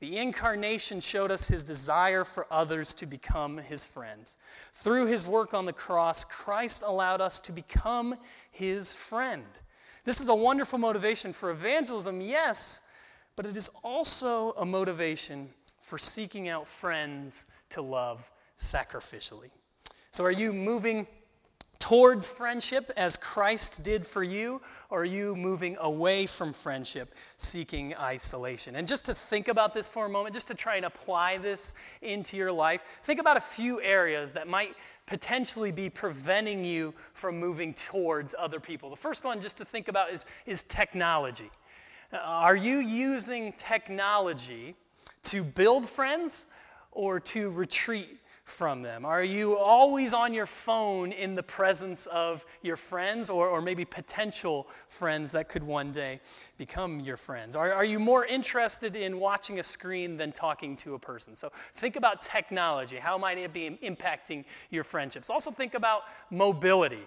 the 0.00 0.16
incarnation 0.16 1.00
showed 1.00 1.30
us 1.30 1.46
his 1.46 1.62
desire 1.62 2.24
for 2.24 2.46
others 2.50 2.94
to 2.94 3.06
become 3.06 3.58
his 3.58 3.86
friends. 3.86 4.38
Through 4.72 5.06
his 5.06 5.26
work 5.26 5.52
on 5.52 5.66
the 5.66 5.74
cross, 5.74 6.24
Christ 6.24 6.82
allowed 6.86 7.20
us 7.20 7.38
to 7.40 7.52
become 7.52 8.16
his 8.50 8.94
friend. 8.94 9.44
This 10.04 10.22
is 10.22 10.30
a 10.30 10.34
wonderful 10.34 10.78
motivation 10.78 11.34
for 11.34 11.50
evangelism, 11.50 12.22
yes, 12.22 12.80
but 13.40 13.48
it 13.48 13.56
is 13.56 13.70
also 13.82 14.52
a 14.58 14.66
motivation 14.66 15.48
for 15.78 15.96
seeking 15.96 16.50
out 16.50 16.68
friends 16.68 17.46
to 17.70 17.80
love 17.80 18.30
sacrificially. 18.58 19.48
So, 20.10 20.24
are 20.24 20.30
you 20.30 20.52
moving 20.52 21.06
towards 21.78 22.30
friendship 22.30 22.92
as 22.98 23.16
Christ 23.16 23.82
did 23.82 24.06
for 24.06 24.22
you, 24.22 24.60
or 24.90 25.00
are 25.00 25.04
you 25.06 25.34
moving 25.34 25.78
away 25.80 26.26
from 26.26 26.52
friendship, 26.52 27.14
seeking 27.38 27.96
isolation? 27.96 28.76
And 28.76 28.86
just 28.86 29.06
to 29.06 29.14
think 29.14 29.48
about 29.48 29.72
this 29.72 29.88
for 29.88 30.04
a 30.04 30.10
moment, 30.10 30.34
just 30.34 30.48
to 30.48 30.54
try 30.54 30.76
and 30.76 30.84
apply 30.84 31.38
this 31.38 31.72
into 32.02 32.36
your 32.36 32.52
life, 32.52 33.00
think 33.04 33.20
about 33.20 33.38
a 33.38 33.40
few 33.40 33.80
areas 33.80 34.34
that 34.34 34.48
might 34.48 34.76
potentially 35.06 35.72
be 35.72 35.88
preventing 35.88 36.62
you 36.62 36.92
from 37.14 37.40
moving 37.40 37.72
towards 37.72 38.34
other 38.38 38.60
people. 38.60 38.90
The 38.90 38.96
first 38.96 39.24
one, 39.24 39.40
just 39.40 39.56
to 39.56 39.64
think 39.64 39.88
about, 39.88 40.12
is, 40.12 40.26
is 40.44 40.62
technology. 40.62 41.50
Are 42.12 42.56
you 42.56 42.78
using 42.78 43.52
technology 43.52 44.74
to 45.24 45.44
build 45.44 45.88
friends 45.88 46.46
or 46.90 47.20
to 47.20 47.50
retreat 47.50 48.18
from 48.50 48.82
them? 48.82 49.04
Are 49.04 49.22
you 49.22 49.56
always 49.56 50.12
on 50.12 50.34
your 50.34 50.46
phone 50.46 51.12
in 51.12 51.36
the 51.36 51.42
presence 51.42 52.06
of 52.06 52.44
your 52.62 52.74
friends 52.74 53.30
or, 53.30 53.46
or 53.46 53.62
maybe 53.62 53.84
potential 53.84 54.66
friends 54.88 55.30
that 55.32 55.48
could 55.48 55.62
one 55.62 55.92
day 55.92 56.20
become 56.56 56.98
your 56.98 57.16
friends? 57.16 57.54
Are, 57.54 57.72
are 57.72 57.84
you 57.84 58.00
more 58.00 58.26
interested 58.26 58.96
in 58.96 59.20
watching 59.20 59.60
a 59.60 59.62
screen 59.62 60.16
than 60.16 60.32
talking 60.32 60.74
to 60.76 60.94
a 60.94 60.98
person? 60.98 61.36
So 61.36 61.50
think 61.74 61.94
about 61.94 62.22
technology. 62.22 62.96
How 62.96 63.16
might 63.18 63.38
it 63.38 63.52
be 63.52 63.78
impacting 63.84 64.44
your 64.70 64.82
friendships? 64.82 65.30
Also, 65.30 65.52
think 65.52 65.74
about 65.74 66.02
mobility. 66.30 67.06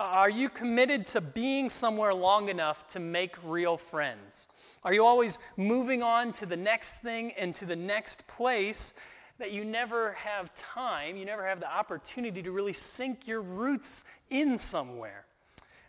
Are 0.00 0.30
you 0.30 0.48
committed 0.48 1.04
to 1.06 1.20
being 1.20 1.68
somewhere 1.68 2.14
long 2.14 2.48
enough 2.48 2.86
to 2.88 2.98
make 2.98 3.36
real 3.44 3.76
friends? 3.76 4.48
Are 4.82 4.94
you 4.94 5.04
always 5.04 5.38
moving 5.58 6.02
on 6.02 6.32
to 6.32 6.46
the 6.46 6.56
next 6.56 7.02
thing 7.02 7.32
and 7.32 7.54
to 7.56 7.66
the 7.66 7.76
next 7.76 8.26
place 8.26 8.94
that 9.36 9.52
you 9.52 9.62
never 9.62 10.12
have 10.12 10.54
time, 10.54 11.18
you 11.18 11.26
never 11.26 11.46
have 11.46 11.60
the 11.60 11.70
opportunity 11.70 12.42
to 12.42 12.50
really 12.50 12.72
sink 12.72 13.28
your 13.28 13.42
roots 13.42 14.04
in 14.30 14.56
somewhere. 14.56 15.26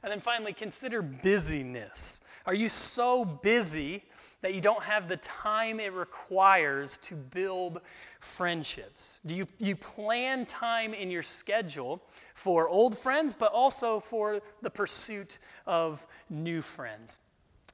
And 0.04 0.12
then 0.12 0.20
finally, 0.20 0.52
consider 0.52 1.02
busyness. 1.02 2.28
Are 2.46 2.54
you 2.54 2.68
so 2.68 3.24
busy 3.24 4.04
that 4.42 4.54
you 4.54 4.62
don't 4.62 4.84
have 4.84 5.08
the 5.08 5.18
time 5.18 5.80
it 5.80 5.94
requires 5.94 6.98
to 7.00 7.16
build 7.16 7.82
friendships? 8.20 9.22
Do 9.26 9.36
you, 9.36 9.48
you 9.60 9.76
plan 9.76 10.46
time 10.46 10.94
in 10.94 11.12
your 11.12 11.24
schedule 11.24 12.02
for 12.34 12.68
old 12.68 12.98
friends, 12.98 13.36
but 13.36 13.52
also 13.52 14.00
for 14.00 14.42
the 14.62 14.70
pursuit 14.70 15.40
of 15.66 16.06
new 16.30 16.62
friends? 16.62 17.20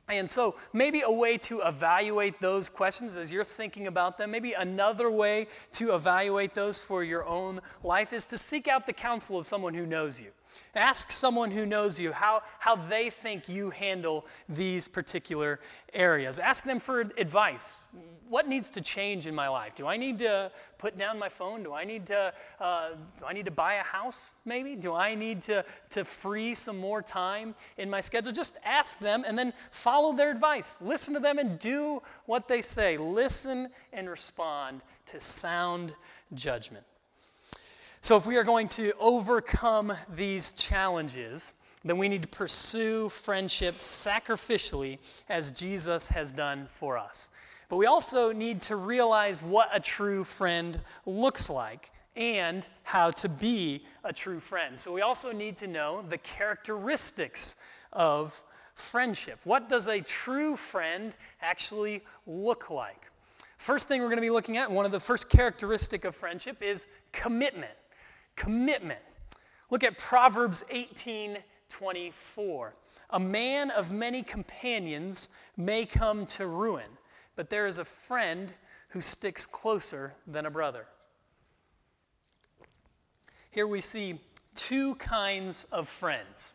And 0.10 0.32
so, 0.32 0.56
maybe 0.72 1.02
a 1.02 1.12
way 1.12 1.38
to 1.40 1.62
evaluate 1.66 2.40
those 2.40 2.70
questions 2.70 3.18
as 3.18 3.34
you're 3.34 3.44
thinking 3.44 3.88
about 3.88 4.18
them, 4.18 4.32
maybe 4.32 4.54
another 4.54 5.12
way 5.12 5.48
to 5.74 5.96
evaluate 5.96 6.54
those 6.54 6.82
for 6.82 7.04
your 7.04 7.26
own 7.26 7.60
life 7.84 8.14
is 8.14 8.26
to 8.28 8.38
seek 8.38 8.70
out 8.70 8.86
the 8.86 8.94
counsel 8.94 9.38
of 9.38 9.46
someone 9.46 9.74
who 9.74 9.86
knows 9.86 10.22
you. 10.22 10.30
Ask 10.78 11.12
someone 11.12 11.52
who 11.52 11.66
knows 11.66 12.00
you 12.00 12.12
how, 12.12 12.44
how 12.60 12.76
they 12.76 13.10
think 13.10 13.50
you 13.50 13.72
handle 13.72 14.26
these 14.48 14.88
particular 14.88 15.60
areas. 15.94 16.40
Ask 16.40 16.64
them 16.64 16.80
for 16.80 17.02
advice 17.18 17.76
what 18.30 18.48
needs 18.48 18.70
to 18.72 18.82
change 18.82 19.28
in 19.28 19.36
my 19.36 19.48
life? 19.48 19.76
Do 19.76 19.88
I 19.88 19.98
need 19.98 20.20
to 20.20 20.52
put 20.78 20.98
down 20.98 21.18
my 21.18 21.30
phone? 21.30 21.64
Do 21.64 21.74
I 21.74 21.84
need 21.84 22.06
to, 22.08 22.34
uh, 22.60 22.90
do 23.20 23.26
I 23.26 23.34
need 23.34 23.46
to 23.46 23.52
buy 23.52 23.76
a 23.76 23.84
house 23.84 24.34
maybe? 24.46 24.76
Do 24.76 24.94
I 24.94 25.16
need 25.16 25.42
to, 25.44 25.64
to 25.92 26.04
free 26.04 26.54
some 26.54 26.78
more 26.78 27.02
time 27.02 27.56
in 27.78 27.90
my 27.90 28.02
schedule? 28.02 28.32
Just 28.32 28.60
ask 28.66 29.00
them 29.00 29.24
and 29.26 29.38
then 29.38 29.54
follow 29.72 30.14
their 30.14 30.32
advice. 30.32 30.82
Listen 30.82 31.14
to 31.14 31.20
them 31.20 31.40
and 31.40 31.58
do 31.60 32.02
what 32.26 32.48
they 32.48 32.62
say. 32.62 32.98
Listen 32.98 33.70
and 33.94 34.10
respond 34.10 34.82
to 35.08 35.20
sound 35.20 35.96
judgment. 36.34 36.86
So, 38.08 38.16
if 38.16 38.26
we 38.26 38.38
are 38.38 38.44
going 38.46 38.70
to 38.70 38.94
overcome 39.02 39.92
these 40.16 40.54
challenges, 40.54 41.56
then 41.84 41.98
we 41.98 42.08
need 42.08 42.22
to 42.22 42.28
pursue 42.30 43.10
friendship 43.10 43.80
sacrificially 43.80 45.00
as 45.28 45.52
Jesus 45.52 46.08
has 46.08 46.32
done 46.32 46.68
for 46.68 46.98
us. 46.98 47.32
But 47.68 47.76
we 47.76 47.86
also 47.86 48.32
need 48.32 48.62
to 48.62 48.78
realize 48.78 49.44
what 49.44 49.68
a 49.74 49.82
true 49.82 50.24
friend 50.24 50.80
looks 51.06 51.50
like 51.50 51.92
and 52.16 52.66
how 52.84 53.12
to 53.12 53.28
be 53.28 53.84
a 54.06 54.14
true 54.14 54.40
friend. 54.40 54.80
So 54.80 54.94
we 54.94 55.02
also 55.02 55.34
need 55.34 55.58
to 55.58 55.68
know 55.68 56.02
the 56.02 56.20
characteristics 56.20 57.58
of 57.92 58.42
friendship. 58.76 59.42
What 59.44 59.68
does 59.68 59.90
a 59.90 60.00
true 60.00 60.56
friend 60.56 61.14
actually 61.42 62.06
look 62.26 62.70
like? 62.72 63.02
First 63.58 63.90
thing 63.90 64.00
we're 64.00 64.08
going 64.08 64.16
to 64.16 64.22
be 64.22 64.30
looking 64.30 64.56
at, 64.56 64.72
one 64.72 64.86
of 64.86 64.94
the 64.94 65.00
first 65.02 65.30
characteristic 65.30 66.06
of 66.06 66.16
friendship 66.16 66.64
is 66.64 66.88
commitment. 67.12 67.74
Commitment. 68.38 69.02
Look 69.70 69.84
at 69.84 69.98
Proverbs 69.98 70.64
18 70.72 71.40
24. 71.68 72.76
A 73.10 73.20
man 73.20 73.72
of 73.72 73.92
many 73.92 74.24
companions 74.24 75.30
may 75.58 75.86
come 75.86 76.26
to 76.26 76.48
ruin, 76.48 76.90
but 77.36 77.50
there 77.50 77.68
is 77.68 77.80
a 77.80 77.86
friend 77.86 78.54
who 78.90 79.02
sticks 79.02 79.46
closer 79.46 80.14
than 80.26 80.46
a 80.46 80.50
brother. 80.50 80.88
Here 83.52 83.68
we 83.68 83.82
see 83.82 84.20
two 84.56 84.96
kinds 84.96 85.66
of 85.66 85.90
friends. 85.90 86.54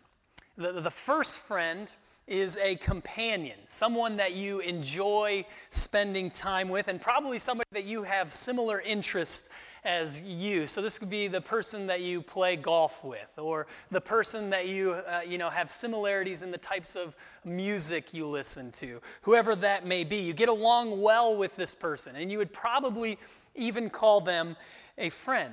The, 0.56 0.80
the 0.80 0.90
first 0.90 1.40
friend 1.40 1.90
is 2.32 2.56
a 2.62 2.76
companion, 2.76 3.58
someone 3.66 4.16
that 4.16 4.32
you 4.32 4.60
enjoy 4.60 5.44
spending 5.68 6.30
time 6.30 6.70
with, 6.70 6.88
and 6.88 6.98
probably 6.98 7.38
somebody 7.38 7.68
that 7.72 7.84
you 7.84 8.02
have 8.02 8.32
similar 8.32 8.80
interests 8.80 9.50
as 9.84 10.22
you. 10.22 10.66
So 10.66 10.80
this 10.80 10.98
could 10.98 11.10
be 11.10 11.28
the 11.28 11.42
person 11.42 11.86
that 11.88 12.00
you 12.00 12.22
play 12.22 12.56
golf 12.56 13.04
with, 13.04 13.38
or 13.38 13.66
the 13.90 14.00
person 14.00 14.48
that 14.48 14.66
you 14.66 14.92
uh, 14.92 15.20
you 15.28 15.36
know 15.36 15.50
have 15.50 15.70
similarities 15.70 16.42
in 16.42 16.50
the 16.50 16.58
types 16.58 16.96
of 16.96 17.14
music 17.44 18.14
you 18.14 18.26
listen 18.26 18.72
to. 18.72 19.02
Whoever 19.20 19.54
that 19.56 19.84
may 19.84 20.02
be, 20.02 20.16
you 20.16 20.32
get 20.32 20.48
along 20.48 21.02
well 21.02 21.36
with 21.36 21.54
this 21.56 21.74
person, 21.74 22.16
and 22.16 22.32
you 22.32 22.38
would 22.38 22.52
probably 22.52 23.18
even 23.54 23.90
call 23.90 24.22
them 24.22 24.56
a 24.96 25.10
friend. 25.10 25.52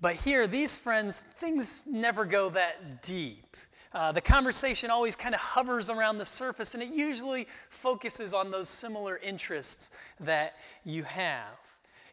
But 0.00 0.14
here, 0.14 0.46
these 0.46 0.76
friends, 0.76 1.22
things 1.22 1.80
never 1.84 2.24
go 2.24 2.50
that 2.50 3.02
deep. 3.02 3.56
Uh, 3.94 4.12
the 4.12 4.20
conversation 4.20 4.90
always 4.90 5.16
kind 5.16 5.34
of 5.34 5.40
hovers 5.40 5.90
around 5.90 6.18
the 6.18 6.26
surface, 6.26 6.74
and 6.74 6.82
it 6.82 6.90
usually 6.90 7.46
focuses 7.68 8.32
on 8.32 8.50
those 8.50 8.68
similar 8.68 9.18
interests 9.18 9.90
that 10.20 10.56
you 10.84 11.02
have. 11.02 11.58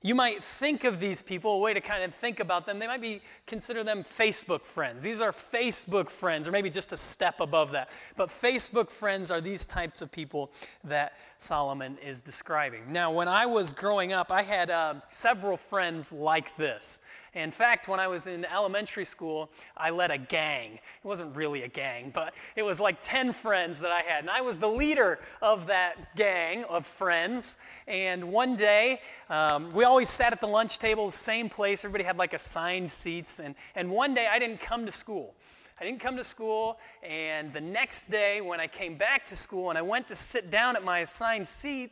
You 0.01 0.15
might 0.15 0.41
think 0.41 0.85
of 0.85 1.01
these 1.01 1.21
people, 1.21 1.55
a 1.55 1.57
way 1.57 1.73
to 1.73 1.81
kind 1.81 2.03
of 2.03 2.15
think 2.15 2.39
about 2.39 2.65
them, 2.65 2.79
they 2.79 2.87
might 2.87 3.01
be 3.01 3.19
consider 3.45 3.83
them 3.83 4.03
Facebook 4.03 4.63
friends. 4.63 5.03
These 5.03 5.19
are 5.19 5.31
Facebook 5.31 6.09
friends, 6.09 6.47
or 6.47 6.51
maybe 6.51 6.69
just 6.69 6.93
a 6.93 6.97
step 6.97 7.41
above 7.41 7.71
that. 7.71 7.89
But 8.15 8.29
Facebook 8.29 8.89
friends 8.89 9.29
are 9.29 9.41
these 9.41 9.65
types 9.65 10.01
of 10.01 10.09
people 10.09 10.53
that 10.85 11.17
Solomon 11.37 11.97
is 12.01 12.21
describing. 12.21 12.83
Now, 12.87 13.11
when 13.11 13.27
I 13.27 13.45
was 13.45 13.73
growing 13.73 14.13
up, 14.13 14.31
I 14.31 14.41
had 14.41 14.69
uh, 14.69 14.95
several 15.09 15.57
friends 15.57 16.13
like 16.13 16.55
this. 16.55 17.01
In 17.33 17.51
fact, 17.51 17.87
when 17.87 17.99
I 17.99 18.07
was 18.07 18.27
in 18.27 18.45
elementary 18.45 19.05
school, 19.05 19.51
I 19.77 19.89
led 19.91 20.11
a 20.11 20.17
gang. 20.17 20.73
It 20.73 21.07
wasn't 21.07 21.35
really 21.35 21.63
a 21.63 21.67
gang, 21.67 22.11
but 22.13 22.33
it 22.55 22.63
was 22.63 22.79
like 22.79 22.97
10 23.01 23.31
friends 23.33 23.79
that 23.81 23.91
I 23.91 24.01
had. 24.01 24.21
And 24.21 24.29
I 24.29 24.41
was 24.41 24.57
the 24.57 24.67
leader 24.67 25.19
of 25.41 25.67
that 25.67 26.15
gang 26.15 26.63
of 26.65 26.85
friends. 26.85 27.57
And 27.87 28.31
one 28.31 28.55
day, 28.55 29.01
um, 29.29 29.71
we 29.73 29.83
always 29.83 30.09
sat 30.09 30.33
at 30.33 30.41
the 30.41 30.47
lunch 30.47 30.79
table, 30.79 31.05
the 31.05 31.11
same 31.11 31.49
place. 31.49 31.85
Everybody 31.85 32.03
had 32.03 32.17
like 32.17 32.33
assigned 32.33 32.89
seats. 32.89 33.39
And, 33.39 33.55
and 33.75 33.89
one 33.91 34.13
day, 34.13 34.27
I 34.31 34.39
didn't 34.39 34.59
come 34.59 34.85
to 34.85 34.91
school. 34.91 35.35
I 35.79 35.85
didn't 35.85 36.01
come 36.01 36.17
to 36.17 36.25
school, 36.25 36.77
and 37.03 37.53
the 37.53 37.61
next 37.61 38.07
day, 38.07 38.41
when 38.41 38.59
I 38.59 38.67
came 38.67 38.97
back 38.97 39.25
to 39.27 39.35
school 39.35 39.69
and 39.69 39.77
I 39.77 39.81
went 39.81 40.09
to 40.09 40.15
sit 40.15 40.51
down 40.51 40.75
at 40.75 40.83
my 40.83 40.99
assigned 40.99 41.47
seat, 41.47 41.91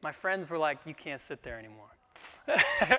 my 0.00 0.12
friends 0.12 0.48
were 0.48 0.58
like, 0.58 0.78
You 0.86 0.94
can't 0.94 1.18
sit 1.18 1.42
there 1.42 1.58
anymore. 1.58 1.95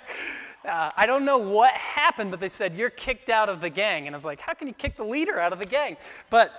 uh, 0.66 0.90
I 0.96 1.06
don't 1.06 1.26
know 1.26 1.38
what 1.38 1.74
happened, 1.74 2.32
but 2.32 2.40
they 2.40 2.50
said, 2.50 2.76
You're 2.76 2.90
kicked 2.90 3.30
out 3.30 3.50
of 3.50 3.62
the 3.62 3.70
gang. 3.70 4.08
And 4.08 4.16
I 4.16 4.18
was 4.18 4.26
like, 4.26 4.40
How 4.40 4.54
can 4.54 4.68
you 4.68 4.74
kick 4.74 4.98
the 4.98 5.04
leader 5.04 5.40
out 5.40 5.54
of 5.54 5.60
the 5.60 5.66
gang? 5.66 5.98
But 6.30 6.52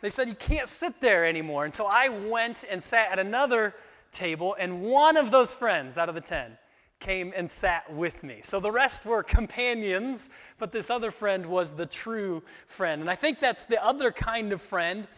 they 0.00 0.08
said, 0.08 0.28
You 0.28 0.34
can't 0.34 0.68
sit 0.68 1.00
there 1.00 1.24
anymore. 1.24 1.64
And 1.64 1.74
so 1.74 1.86
I 1.88 2.08
went 2.08 2.64
and 2.70 2.82
sat 2.82 3.12
at 3.12 3.18
another 3.18 3.74
table, 4.10 4.56
and 4.58 4.82
one 4.82 5.16
of 5.16 5.30
those 5.30 5.54
friends 5.54 5.96
out 5.96 6.08
of 6.08 6.14
the 6.14 6.20
10 6.20 6.58
came 7.00 7.32
and 7.34 7.50
sat 7.50 7.92
with 7.92 8.22
me. 8.22 8.38
So 8.42 8.60
the 8.60 8.70
rest 8.70 9.04
were 9.04 9.22
companions, 9.22 10.30
but 10.58 10.70
this 10.70 10.88
other 10.88 11.10
friend 11.10 11.44
was 11.44 11.72
the 11.72 11.86
true 11.86 12.42
friend. 12.66 13.00
And 13.00 13.10
I 13.10 13.16
think 13.16 13.40
that's 13.40 13.64
the 13.64 13.82
other 13.84 14.12
kind 14.12 14.52
of 14.52 14.60
friend 14.60 15.08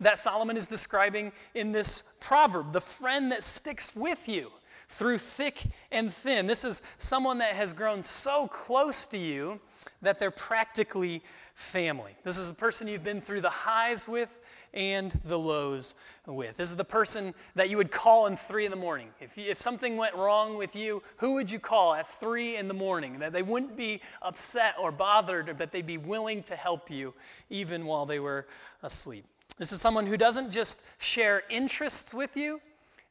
that 0.00 0.18
Solomon 0.18 0.56
is 0.56 0.66
describing 0.66 1.32
in 1.54 1.70
this 1.70 2.16
proverb 2.20 2.72
the 2.72 2.80
friend 2.80 3.30
that 3.30 3.42
sticks 3.42 3.94
with 3.94 4.28
you 4.28 4.50
through 4.94 5.18
thick 5.18 5.64
and 5.90 6.12
thin. 6.12 6.46
This 6.46 6.64
is 6.64 6.82
someone 6.98 7.38
that 7.38 7.54
has 7.54 7.72
grown 7.72 8.02
so 8.02 8.46
close 8.46 9.06
to 9.06 9.18
you 9.18 9.60
that 10.02 10.20
they're 10.20 10.30
practically 10.30 11.20
family. 11.54 12.12
This 12.22 12.38
is 12.38 12.48
a 12.48 12.54
person 12.54 12.86
you've 12.86 13.02
been 13.02 13.20
through 13.20 13.40
the 13.40 13.50
highs 13.50 14.08
with 14.08 14.40
and 14.72 15.10
the 15.24 15.38
lows 15.38 15.96
with. 16.26 16.56
This 16.56 16.70
is 16.70 16.76
the 16.76 16.84
person 16.84 17.34
that 17.56 17.70
you 17.70 17.76
would 17.76 17.90
call 17.90 18.26
in 18.26 18.36
three 18.36 18.64
in 18.64 18.70
the 18.70 18.76
morning. 18.76 19.08
If, 19.20 19.36
you, 19.36 19.50
if 19.50 19.58
something 19.58 19.96
went 19.96 20.14
wrong 20.14 20.56
with 20.56 20.76
you, 20.76 21.02
who 21.16 21.34
would 21.34 21.50
you 21.50 21.58
call 21.58 21.94
at 21.94 22.06
three 22.06 22.56
in 22.56 22.68
the 22.68 22.74
morning? 22.74 23.18
That 23.18 23.32
they 23.32 23.42
wouldn't 23.42 23.76
be 23.76 24.00
upset 24.22 24.76
or 24.80 24.92
bothered, 24.92 25.58
but 25.58 25.72
they'd 25.72 25.86
be 25.86 25.98
willing 25.98 26.42
to 26.44 26.54
help 26.54 26.88
you 26.88 27.14
even 27.50 27.84
while 27.84 28.06
they 28.06 28.20
were 28.20 28.46
asleep. 28.84 29.24
This 29.58 29.72
is 29.72 29.80
someone 29.80 30.06
who 30.06 30.16
doesn't 30.16 30.50
just 30.50 30.86
share 31.02 31.42
interests 31.50 32.14
with 32.14 32.36
you, 32.36 32.60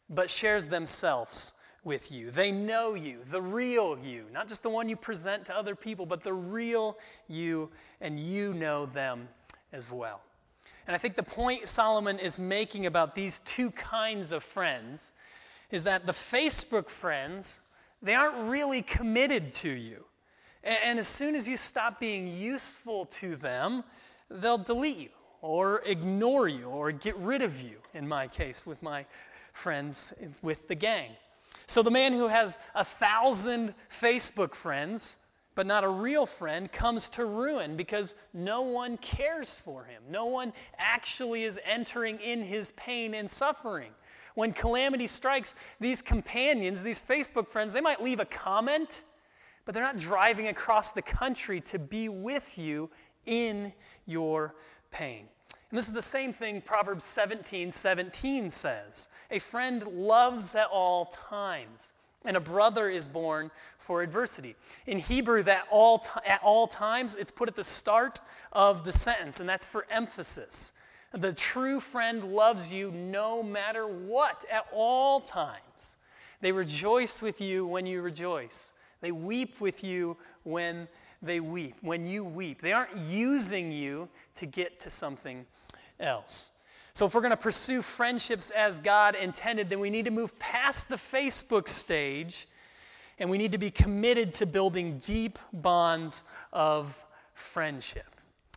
but 0.09 0.29
shares 0.29 0.67
themselves 0.67 1.55
with 1.83 2.11
you. 2.11 2.31
They 2.31 2.51
know 2.51 2.93
you, 2.93 3.19
the 3.29 3.41
real 3.41 3.97
you, 3.99 4.25
not 4.31 4.47
just 4.47 4.63
the 4.63 4.69
one 4.69 4.87
you 4.87 4.95
present 4.95 5.45
to 5.45 5.57
other 5.57 5.75
people, 5.75 6.05
but 6.05 6.23
the 6.23 6.33
real 6.33 6.97
you, 7.27 7.69
and 8.01 8.19
you 8.19 8.53
know 8.53 8.85
them 8.85 9.27
as 9.71 9.91
well. 9.91 10.21
And 10.87 10.95
I 10.95 10.97
think 10.97 11.15
the 11.15 11.23
point 11.23 11.67
Solomon 11.67 12.19
is 12.19 12.39
making 12.39 12.85
about 12.85 13.15
these 13.15 13.39
two 13.39 13.71
kinds 13.71 14.31
of 14.31 14.43
friends 14.43 15.13
is 15.71 15.83
that 15.85 16.05
the 16.05 16.11
Facebook 16.11 16.87
friends, 16.87 17.61
they 18.01 18.15
aren't 18.15 18.49
really 18.49 18.81
committed 18.81 19.51
to 19.53 19.69
you. 19.69 20.05
And, 20.63 20.97
as 20.97 21.09
soon 21.09 21.35
as 21.35 21.45
you 21.45 21.57
stop 21.57 21.99
being 21.99 22.27
useful 22.27 23.03
to 23.05 23.35
them, 23.35 23.83
they'll 24.29 24.57
delete 24.57 24.97
you 24.97 25.09
or 25.41 25.81
ignore 25.85 26.47
you 26.47 26.69
or 26.69 26.93
get 26.93 27.17
rid 27.17 27.41
of 27.41 27.59
you, 27.59 27.75
in 27.93 28.07
my 28.07 28.27
case, 28.27 28.65
with 28.65 28.81
my 28.81 29.05
friends 29.51 30.13
with 30.41 30.69
the 30.69 30.75
gang. 30.75 31.11
So 31.67 31.81
the 31.81 31.91
man 31.91 32.13
who 32.13 32.27
has 32.27 32.59
a 32.75 32.83
thousand 32.83 33.73
Facebook 33.89 34.55
friends, 34.55 35.27
but 35.55 35.67
not 35.67 35.83
a 35.83 35.89
real 35.89 36.25
friend, 36.25 36.71
comes 36.71 37.09
to 37.09 37.25
ruin 37.25 37.75
because 37.75 38.15
no 38.33 38.61
one 38.61 38.97
cares 38.97 39.57
for 39.57 39.83
him. 39.83 40.01
No 40.09 40.25
one 40.25 40.53
actually 40.77 41.43
is 41.43 41.59
entering 41.65 42.19
in 42.19 42.43
his 42.43 42.71
pain 42.71 43.13
and 43.13 43.29
suffering. 43.29 43.91
When 44.35 44.51
calamity 44.51 45.07
strikes, 45.07 45.55
these 45.79 46.01
companions, 46.01 46.81
these 46.81 47.01
Facebook 47.01 47.47
friends, 47.47 47.73
they 47.73 47.81
might 47.81 48.01
leave 48.01 48.19
a 48.19 48.25
comment, 48.25 49.03
but 49.65 49.73
they're 49.73 49.83
not 49.83 49.97
driving 49.97 50.47
across 50.47 50.91
the 50.91 51.01
country 51.01 51.61
to 51.61 51.77
be 51.77 52.09
with 52.09 52.57
you 52.57 52.89
in 53.25 53.73
your 54.05 54.55
pain. 54.91 55.27
And 55.73 55.77
this 55.79 55.87
is 55.87 55.95
the 55.95 56.03
same 56.03 56.31
thing 56.31 56.61
Proverbs 56.61 57.03
17 57.03 57.71
17 57.71 58.51
says. 58.51 59.09
A 59.31 59.39
friend 59.39 59.81
loves 59.87 60.53
at 60.53 60.67
all 60.67 61.05
times, 61.05 61.95
and 62.23 62.37
a 62.37 62.39
brother 62.39 62.89
is 62.89 63.07
born 63.07 63.49
for 63.79 64.03
adversity. 64.03 64.53
In 64.85 64.99
Hebrew, 64.99 65.41
that 65.41 65.65
all 65.71 65.97
t- 65.97 66.11
at 66.27 66.43
all 66.43 66.67
times, 66.67 67.15
it's 67.15 67.31
put 67.31 67.49
at 67.49 67.55
the 67.55 67.63
start 67.63 68.19
of 68.51 68.85
the 68.85 68.93
sentence, 68.93 69.39
and 69.39 69.49
that's 69.49 69.65
for 69.65 69.87
emphasis. 69.89 70.73
The 71.11 71.33
true 71.33 71.79
friend 71.79 72.23
loves 72.23 72.71
you 72.71 72.91
no 72.91 73.41
matter 73.41 73.87
what, 73.87 74.45
at 74.51 74.67
all 74.71 75.21
times. 75.21 75.97
They 76.41 76.51
rejoice 76.51 77.19
with 77.19 77.41
you 77.41 77.65
when 77.65 77.87
you 77.87 78.03
rejoice. 78.03 78.73
They 79.01 79.11
weep 79.11 79.59
with 79.59 79.83
you 79.83 80.17
when 80.43 80.87
they 81.23 81.39
weep, 81.39 81.75
when 81.81 82.05
you 82.05 82.23
weep. 82.23 82.61
They 82.61 82.73
aren't 82.73 82.95
using 82.97 83.71
you 83.71 84.09
to 84.35 84.45
get 84.45 84.79
to 84.81 84.89
something 84.89 85.45
else. 85.99 86.51
So, 86.93 87.07
if 87.07 87.15
we're 87.15 87.21
going 87.21 87.31
to 87.31 87.37
pursue 87.37 87.81
friendships 87.81 88.51
as 88.51 88.77
God 88.77 89.15
intended, 89.15 89.69
then 89.69 89.79
we 89.79 89.89
need 89.89 90.05
to 90.05 90.11
move 90.11 90.37
past 90.37 90.89
the 90.89 90.95
Facebook 90.95 91.67
stage 91.67 92.45
and 93.19 93.29
we 93.29 93.37
need 93.37 93.51
to 93.51 93.57
be 93.57 93.71
committed 93.71 94.33
to 94.33 94.45
building 94.45 94.97
deep 94.97 95.39
bonds 95.53 96.23
of 96.51 97.03
friendship. 97.33 98.05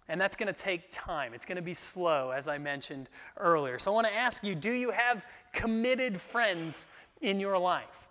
And 0.08 0.20
that's 0.20 0.36
going 0.36 0.52
to 0.52 0.58
take 0.58 0.90
time. 0.90 1.34
It's 1.34 1.46
going 1.46 1.56
to 1.56 1.62
be 1.62 1.74
slow, 1.74 2.30
as 2.30 2.46
I 2.46 2.58
mentioned 2.58 3.08
earlier. 3.38 3.78
So, 3.78 3.90
I 3.90 3.94
want 3.94 4.06
to 4.06 4.14
ask 4.14 4.44
you 4.44 4.54
do 4.54 4.72
you 4.72 4.90
have 4.90 5.24
committed 5.52 6.20
friends 6.20 6.88
in 7.22 7.40
your 7.40 7.56
life? 7.56 8.05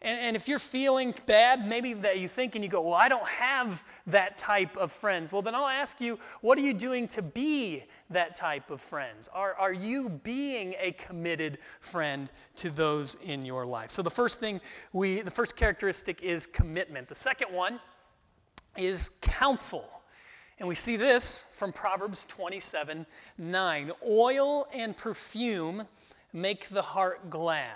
And, 0.00 0.16
and, 0.20 0.36
if 0.36 0.46
you're 0.46 0.60
feeling 0.60 1.12
bad, 1.26 1.66
maybe 1.66 1.92
that 1.94 2.20
you 2.20 2.28
think 2.28 2.54
and 2.54 2.62
you 2.62 2.70
go, 2.70 2.80
Well, 2.82 2.94
I 2.94 3.08
don't 3.08 3.26
have 3.26 3.82
that 4.06 4.36
type 4.36 4.76
of 4.76 4.92
friends. 4.92 5.32
Well, 5.32 5.42
then 5.42 5.56
I'll 5.56 5.66
ask 5.66 6.00
you, 6.00 6.20
what 6.40 6.56
are 6.56 6.60
you 6.60 6.72
doing 6.72 7.08
to 7.08 7.22
be 7.22 7.82
that 8.10 8.36
type 8.36 8.70
of 8.70 8.80
friends? 8.80 9.28
Are, 9.34 9.54
are 9.54 9.72
you 9.72 10.08
being 10.22 10.76
a 10.80 10.92
committed 10.92 11.58
friend 11.80 12.30
to 12.56 12.70
those 12.70 13.16
in 13.24 13.44
your 13.44 13.66
life? 13.66 13.90
So 13.90 14.02
the 14.02 14.10
first 14.10 14.38
thing 14.38 14.60
we, 14.92 15.20
the 15.22 15.32
first 15.32 15.56
characteristic 15.56 16.22
is 16.22 16.46
commitment. 16.46 17.08
The 17.08 17.16
second 17.16 17.52
one 17.52 17.80
is 18.76 19.18
counsel. 19.20 19.84
And 20.60 20.68
we 20.68 20.76
see 20.76 20.96
this 20.96 21.52
from 21.56 21.72
Proverbs 21.72 22.24
27 22.24 23.04
9. 23.36 23.92
Oil 24.08 24.68
and 24.72 24.96
perfume 24.96 25.88
make 26.32 26.68
the 26.68 26.82
heart 26.82 27.30
glad 27.30 27.74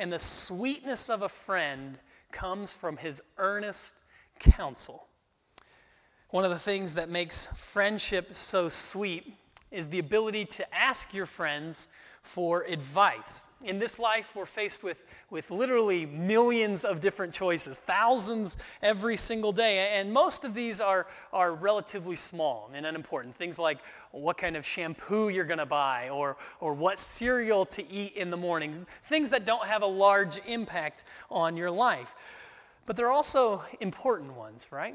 and 0.00 0.10
the 0.10 0.18
sweetness 0.18 1.10
of 1.10 1.22
a 1.22 1.28
friend 1.28 1.98
comes 2.32 2.74
from 2.74 2.96
his 2.96 3.22
earnest 3.36 3.98
counsel. 4.38 5.06
One 6.30 6.44
of 6.44 6.50
the 6.50 6.58
things 6.58 6.94
that 6.94 7.10
makes 7.10 7.48
friendship 7.58 8.34
so 8.34 8.70
sweet 8.70 9.30
is 9.70 9.88
the 9.88 9.98
ability 9.98 10.46
to 10.46 10.74
ask 10.74 11.12
your 11.12 11.26
friends 11.26 11.88
for 12.22 12.64
advice. 12.64 13.44
In 13.64 13.78
this 13.78 13.98
life, 13.98 14.34
we're 14.34 14.46
faced 14.46 14.82
with, 14.82 15.04
with 15.30 15.50
literally 15.50 16.06
millions 16.06 16.84
of 16.84 17.00
different 17.00 17.32
choices, 17.32 17.78
thousands 17.78 18.56
every 18.82 19.16
single 19.16 19.52
day. 19.52 19.98
And 19.98 20.12
most 20.12 20.44
of 20.44 20.54
these 20.54 20.80
are, 20.80 21.06
are 21.32 21.54
relatively 21.54 22.16
small 22.16 22.70
and 22.74 22.84
unimportant. 22.84 23.34
Things 23.34 23.58
like 23.58 23.78
what 24.10 24.36
kind 24.36 24.56
of 24.56 24.66
shampoo 24.66 25.28
you're 25.28 25.44
going 25.44 25.58
to 25.58 25.66
buy 25.66 26.08
or, 26.08 26.36
or 26.60 26.74
what 26.74 26.98
cereal 26.98 27.64
to 27.66 27.92
eat 27.92 28.14
in 28.14 28.30
the 28.30 28.36
morning, 28.36 28.86
things 29.04 29.30
that 29.30 29.44
don't 29.44 29.66
have 29.66 29.82
a 29.82 29.86
large 29.86 30.40
impact 30.46 31.04
on 31.30 31.56
your 31.56 31.70
life. 31.70 32.14
But 32.86 32.96
they're 32.96 33.12
also 33.12 33.62
important 33.80 34.34
ones, 34.34 34.68
right? 34.72 34.94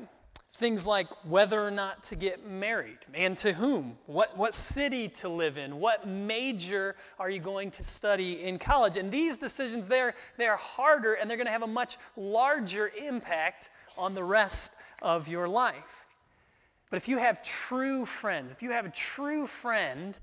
Things 0.57 0.87
like 0.87 1.07
whether 1.25 1.61
or 1.61 1.69
not 1.69 2.01
to 2.05 2.15
get 2.15 2.49
married 2.49 2.99
and 3.13 3.37
to 3.39 3.51
whom, 3.51 3.97
what, 4.05 4.37
what 4.37 4.53
city 4.53 5.09
to 5.09 5.27
live 5.27 5.57
in, 5.57 5.81
what 5.81 6.07
major 6.07 6.95
are 7.19 7.29
you 7.29 7.41
going 7.41 7.71
to 7.71 7.83
study 7.83 8.41
in 8.41 8.57
college. 8.57 8.95
And 8.95 9.11
these 9.11 9.37
decisions, 9.37 9.89
they're, 9.89 10.13
they're 10.37 10.55
harder 10.55 11.15
and 11.15 11.29
they're 11.29 11.35
going 11.35 11.47
to 11.47 11.51
have 11.51 11.63
a 11.63 11.67
much 11.67 11.97
larger 12.15 12.89
impact 12.97 13.71
on 13.97 14.13
the 14.13 14.23
rest 14.23 14.75
of 15.01 15.27
your 15.27 15.45
life. 15.45 16.05
But 16.89 16.97
if 16.97 17.09
you 17.09 17.17
have 17.17 17.43
true 17.43 18.05
friends, 18.05 18.53
if 18.53 18.63
you 18.63 18.71
have 18.71 18.85
a 18.85 18.91
true 18.91 19.47
friend, 19.47 20.17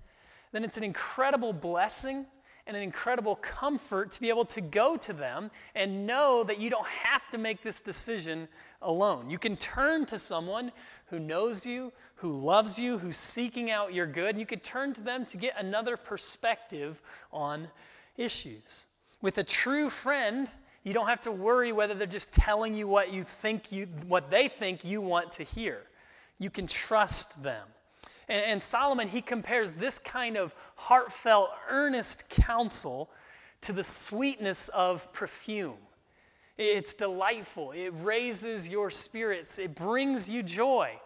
then 0.53 0.65
it's 0.65 0.79
an 0.79 0.85
incredible 0.85 1.53
blessing 1.53 2.25
and 2.67 2.77
an 2.77 2.83
incredible 2.83 3.37
comfort 3.37 4.13
to 4.13 4.21
be 4.21 4.29
able 4.29 4.45
to 4.45 4.61
go 4.61 4.97
to 4.97 5.13
them 5.13 5.51
and 5.75 6.07
know 6.07 6.45
that 6.45 6.61
you 6.61 6.71
don't 6.71 6.87
have 6.87 7.29
to 7.31 7.39
make 7.39 7.63
this 7.63 7.81
decision 7.81 8.49
alone. 8.83 9.31
You 9.31 9.39
can 9.39 9.57
turn 9.57 10.05
to 10.07 10.19
someone 10.19 10.73
who 11.07 11.19
knows 11.19 11.67
you, 11.67 11.93
who 12.17 12.33
loves 12.33 12.79
you, 12.79 12.99
who's 12.99 13.17
seeking 13.17 13.71
out 13.71 13.93
your 13.93 14.07
good, 14.07 14.31
and 14.31 14.41
you 14.41 14.47
can 14.47 14.61
turn 14.61 14.93
to 14.95 15.01
them 15.01 15.25
to 15.27 15.37
get 15.37 15.55
another 15.59 15.97
perspective 15.97 17.01
on 17.33 17.69
issues. 18.17 18.87
With 19.21 19.39
a 19.39 19.45
true 19.45 19.89
friend, 19.89 20.49
you 20.85 20.95
don't 20.95 21.07
have 21.07 21.21
to 21.23 21.33
worry 21.33 21.73
whether 21.73 21.95
they're 21.95 22.07
just 22.07 22.35
telling 22.35 22.75
you 22.75 22.89
what 22.89 23.13
you 23.13 23.25
think 23.25 23.71
you 23.71 23.87
what 24.07 24.31
they 24.31 24.49
think 24.49 24.85
you 24.85 25.01
want 25.01 25.31
to 25.33 25.45
hear. 25.45 25.83
You 26.39 26.51
can 26.51 26.67
trust 26.67 27.43
them. 27.43 27.67
And, 28.29 28.45
and 28.45 28.63
Solomon, 28.63 29.07
he 29.07 29.21
compares 29.21 29.71
this 29.73 29.99
kind 29.99 30.37
of 30.37 30.55
heartfelt, 30.77 31.55
earnest 31.69 32.31
counsel 32.31 33.11
to 33.61 33.73
the 33.73 33.85
sweetness 33.85 34.69
of 34.71 35.13
perfume. 35.13 35.79
It's 36.59 36.95
delightful, 36.95 37.73
it 37.73 37.93
raises 38.03 38.69
your 38.69 38.91
spirits, 38.91 39.59
it 39.59 39.75
brings 39.75 40.31
you 40.31 40.43
joy. 40.43 40.99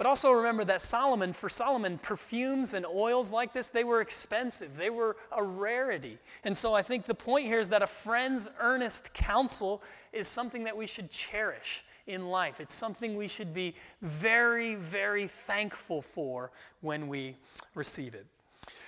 But 0.00 0.06
also 0.06 0.32
remember 0.32 0.64
that 0.64 0.80
Solomon, 0.80 1.34
for 1.34 1.50
Solomon, 1.50 1.98
perfumes 1.98 2.72
and 2.72 2.86
oils 2.86 3.32
like 3.32 3.52
this, 3.52 3.68
they 3.68 3.84
were 3.84 4.00
expensive. 4.00 4.74
They 4.78 4.88
were 4.88 5.18
a 5.30 5.42
rarity. 5.42 6.16
And 6.42 6.56
so 6.56 6.72
I 6.72 6.80
think 6.80 7.04
the 7.04 7.14
point 7.14 7.44
here 7.44 7.60
is 7.60 7.68
that 7.68 7.82
a 7.82 7.86
friend's 7.86 8.48
earnest 8.60 9.12
counsel 9.12 9.82
is 10.14 10.26
something 10.26 10.64
that 10.64 10.74
we 10.74 10.86
should 10.86 11.10
cherish 11.10 11.84
in 12.06 12.30
life. 12.30 12.60
It's 12.60 12.74
something 12.74 13.14
we 13.14 13.28
should 13.28 13.52
be 13.52 13.74
very, 14.00 14.74
very 14.76 15.26
thankful 15.26 16.00
for 16.00 16.50
when 16.80 17.06
we 17.06 17.36
receive 17.74 18.14
it. 18.14 18.24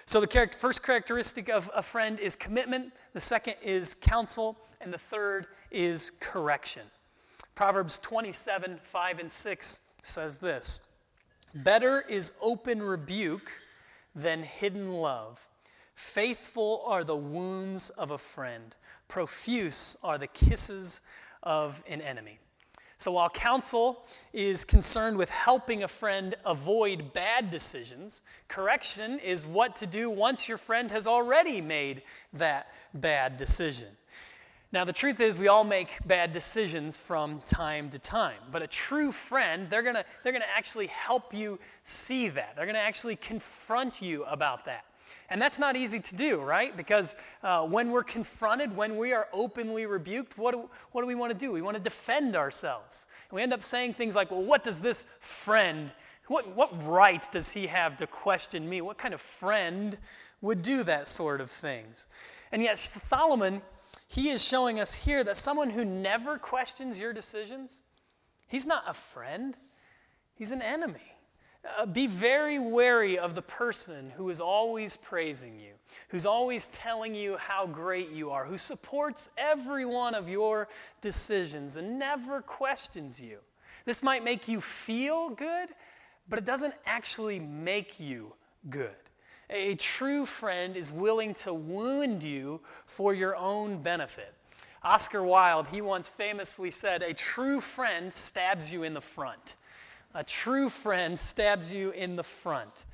So, 0.06 0.18
the 0.18 0.48
first 0.58 0.82
characteristic 0.82 1.48
of 1.48 1.70
a 1.74 1.82
friend 1.82 2.18
is 2.20 2.34
commitment, 2.36 2.92
the 3.12 3.20
second 3.20 3.56
is 3.62 3.94
counsel, 3.94 4.56
and 4.82 4.92
the 4.92 4.98
third 4.98 5.46
is 5.70 6.10
correction. 6.20 6.82
Proverbs 7.54 7.98
27 7.98 8.78
5 8.82 9.18
and 9.18 9.30
6 9.30 9.90
says 10.02 10.38
this 10.38 10.88
Better 11.54 12.02
is 12.08 12.32
open 12.40 12.82
rebuke 12.82 13.50
than 14.14 14.42
hidden 14.42 14.92
love. 14.92 15.48
Faithful 15.94 16.82
are 16.86 17.04
the 17.04 17.16
wounds 17.16 17.90
of 17.90 18.10
a 18.10 18.18
friend, 18.18 18.74
profuse 19.08 19.96
are 20.02 20.18
the 20.18 20.26
kisses 20.26 21.02
of 21.42 21.82
an 21.88 22.00
enemy. 22.00 22.38
So 23.02 23.12
while 23.12 23.30
counsel 23.30 24.06
is 24.32 24.64
concerned 24.64 25.18
with 25.18 25.28
helping 25.28 25.82
a 25.82 25.88
friend 25.88 26.36
avoid 26.46 27.12
bad 27.12 27.50
decisions, 27.50 28.22
correction 28.46 29.18
is 29.18 29.44
what 29.44 29.74
to 29.76 29.88
do 29.88 30.08
once 30.08 30.48
your 30.48 30.56
friend 30.56 30.88
has 30.92 31.08
already 31.08 31.60
made 31.60 32.02
that 32.32 32.72
bad 32.94 33.36
decision. 33.36 33.88
Now, 34.72 34.86
the 34.86 34.92
truth 34.92 35.20
is, 35.20 35.36
we 35.36 35.48
all 35.48 35.64
make 35.64 35.98
bad 36.06 36.32
decisions 36.32 36.96
from 36.96 37.40
time 37.46 37.90
to 37.90 37.98
time. 37.98 38.38
But 38.50 38.62
a 38.62 38.66
true 38.66 39.12
friend, 39.12 39.68
they're 39.68 39.82
to 39.82 40.04
they're 40.22 40.32
to 40.32 40.56
actually 40.56 40.86
help 40.86 41.34
you 41.34 41.58
see 41.82 42.30
that. 42.30 42.56
They're 42.56 42.64
to 42.64 42.78
actually 42.78 43.16
confront 43.16 44.00
you 44.00 44.24
about 44.24 44.64
that. 44.64 44.86
And 45.28 45.40
that's 45.40 45.58
not 45.58 45.76
easy 45.76 46.00
to 46.00 46.14
do, 46.14 46.40
right? 46.40 46.76
Because 46.76 47.16
uh, 47.42 47.66
when 47.66 47.90
we're 47.90 48.02
confronted, 48.02 48.74
when 48.76 48.96
we 48.96 49.12
are 49.12 49.28
openly 49.32 49.86
rebuked, 49.86 50.36
what 50.38 50.52
do, 50.52 50.68
what 50.92 51.02
do 51.02 51.06
we 51.06 51.14
want 51.14 51.32
to 51.32 51.38
do? 51.38 51.52
We 51.52 51.62
want 51.62 51.76
to 51.76 51.82
defend 51.82 52.36
ourselves. 52.36 53.06
And 53.30 53.36
we 53.36 53.42
end 53.42 53.52
up 53.52 53.62
saying 53.62 53.94
things 53.94 54.14
like, 54.14 54.30
well, 54.30 54.42
what 54.42 54.62
does 54.62 54.80
this 54.80 55.04
friend, 55.20 55.90
what, 56.28 56.54
what 56.54 56.70
right 56.86 57.26
does 57.32 57.50
he 57.50 57.66
have 57.66 57.96
to 57.98 58.06
question 58.06 58.68
me? 58.68 58.80
What 58.80 58.98
kind 58.98 59.14
of 59.14 59.20
friend 59.20 59.96
would 60.40 60.62
do 60.62 60.82
that 60.84 61.08
sort 61.08 61.40
of 61.40 61.50
things? 61.50 62.06
And 62.52 62.62
yet, 62.62 62.78
Solomon, 62.78 63.62
he 64.12 64.28
is 64.28 64.44
showing 64.44 64.78
us 64.78 64.92
here 64.92 65.24
that 65.24 65.38
someone 65.38 65.70
who 65.70 65.86
never 65.86 66.36
questions 66.36 67.00
your 67.00 67.14
decisions, 67.14 67.80
he's 68.46 68.66
not 68.66 68.84
a 68.86 68.92
friend, 68.92 69.56
he's 70.34 70.50
an 70.50 70.60
enemy. 70.60 71.14
Uh, 71.78 71.86
be 71.86 72.06
very 72.06 72.58
wary 72.58 73.18
of 73.18 73.34
the 73.34 73.40
person 73.40 74.12
who 74.14 74.28
is 74.28 74.38
always 74.38 74.98
praising 74.98 75.58
you, 75.58 75.72
who's 76.08 76.26
always 76.26 76.66
telling 76.66 77.14
you 77.14 77.38
how 77.38 77.66
great 77.66 78.10
you 78.10 78.30
are, 78.30 78.44
who 78.44 78.58
supports 78.58 79.30
every 79.38 79.86
one 79.86 80.14
of 80.14 80.28
your 80.28 80.68
decisions 81.00 81.78
and 81.78 81.98
never 81.98 82.42
questions 82.42 83.18
you. 83.18 83.38
This 83.86 84.02
might 84.02 84.22
make 84.22 84.46
you 84.46 84.60
feel 84.60 85.30
good, 85.30 85.70
but 86.28 86.38
it 86.38 86.44
doesn't 86.44 86.74
actually 86.84 87.40
make 87.40 87.98
you 87.98 88.34
good. 88.68 88.90
A 89.52 89.74
true 89.74 90.24
friend 90.24 90.76
is 90.76 90.90
willing 90.90 91.34
to 91.34 91.52
wound 91.52 92.22
you 92.22 92.60
for 92.86 93.12
your 93.12 93.36
own 93.36 93.82
benefit. 93.82 94.32
Oscar 94.82 95.22
Wilde, 95.22 95.68
he 95.68 95.82
once 95.82 96.08
famously 96.08 96.70
said, 96.70 97.02
A 97.02 97.12
true 97.12 97.60
friend 97.60 98.10
stabs 98.10 98.72
you 98.72 98.82
in 98.82 98.94
the 98.94 99.00
front. 99.00 99.56
A 100.14 100.24
true 100.24 100.70
friend 100.70 101.18
stabs 101.18 101.72
you 101.72 101.90
in 101.90 102.16
the 102.16 102.22
front. 102.22 102.86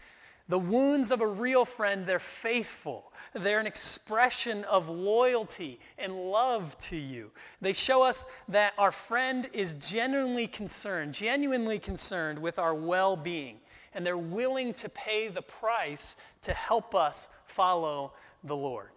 The 0.48 0.58
wounds 0.58 1.10
of 1.10 1.20
a 1.20 1.26
real 1.26 1.64
friend, 1.64 2.04
they're 2.04 2.18
faithful. 2.18 3.12
They're 3.34 3.60
an 3.60 3.66
expression 3.66 4.64
of 4.64 4.88
loyalty 4.88 5.78
and 5.96 6.14
love 6.14 6.76
to 6.78 6.96
you. 6.96 7.30
They 7.60 7.74
show 7.74 8.02
us 8.02 8.26
that 8.48 8.72
our 8.78 8.90
friend 8.90 9.48
is 9.52 9.90
genuinely 9.90 10.46
concerned, 10.46 11.12
genuinely 11.12 11.78
concerned 11.78 12.38
with 12.38 12.58
our 12.58 12.74
well 12.74 13.14
being, 13.14 13.60
and 13.98 14.06
they're 14.06 14.16
willing 14.16 14.72
to 14.72 14.88
pay 14.90 15.26
the 15.26 15.42
price 15.42 16.18
to 16.40 16.54
help 16.54 16.94
us 16.94 17.30
follow 17.46 18.12
the 18.44 18.54
Lord. 18.54 18.90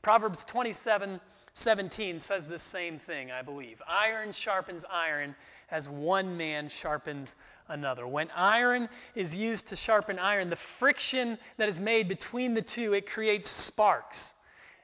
Proverbs 0.00 0.44
27 0.44 1.20
17 1.54 2.20
says 2.20 2.46
the 2.46 2.58
same 2.58 2.96
thing, 2.96 3.32
I 3.32 3.42
believe. 3.42 3.82
Iron 3.88 4.30
sharpens 4.30 4.84
iron 4.88 5.34
as 5.72 5.90
one 5.90 6.36
man 6.36 6.68
sharpens 6.68 7.34
another. 7.66 8.06
When 8.06 8.28
iron 8.36 8.88
is 9.16 9.36
used 9.36 9.68
to 9.68 9.76
sharpen 9.76 10.20
iron, 10.20 10.50
the 10.50 10.56
friction 10.56 11.36
that 11.56 11.68
is 11.68 11.80
made 11.80 12.06
between 12.06 12.54
the 12.54 12.62
two, 12.62 12.94
it 12.94 13.10
creates 13.10 13.48
sparks. 13.48 14.36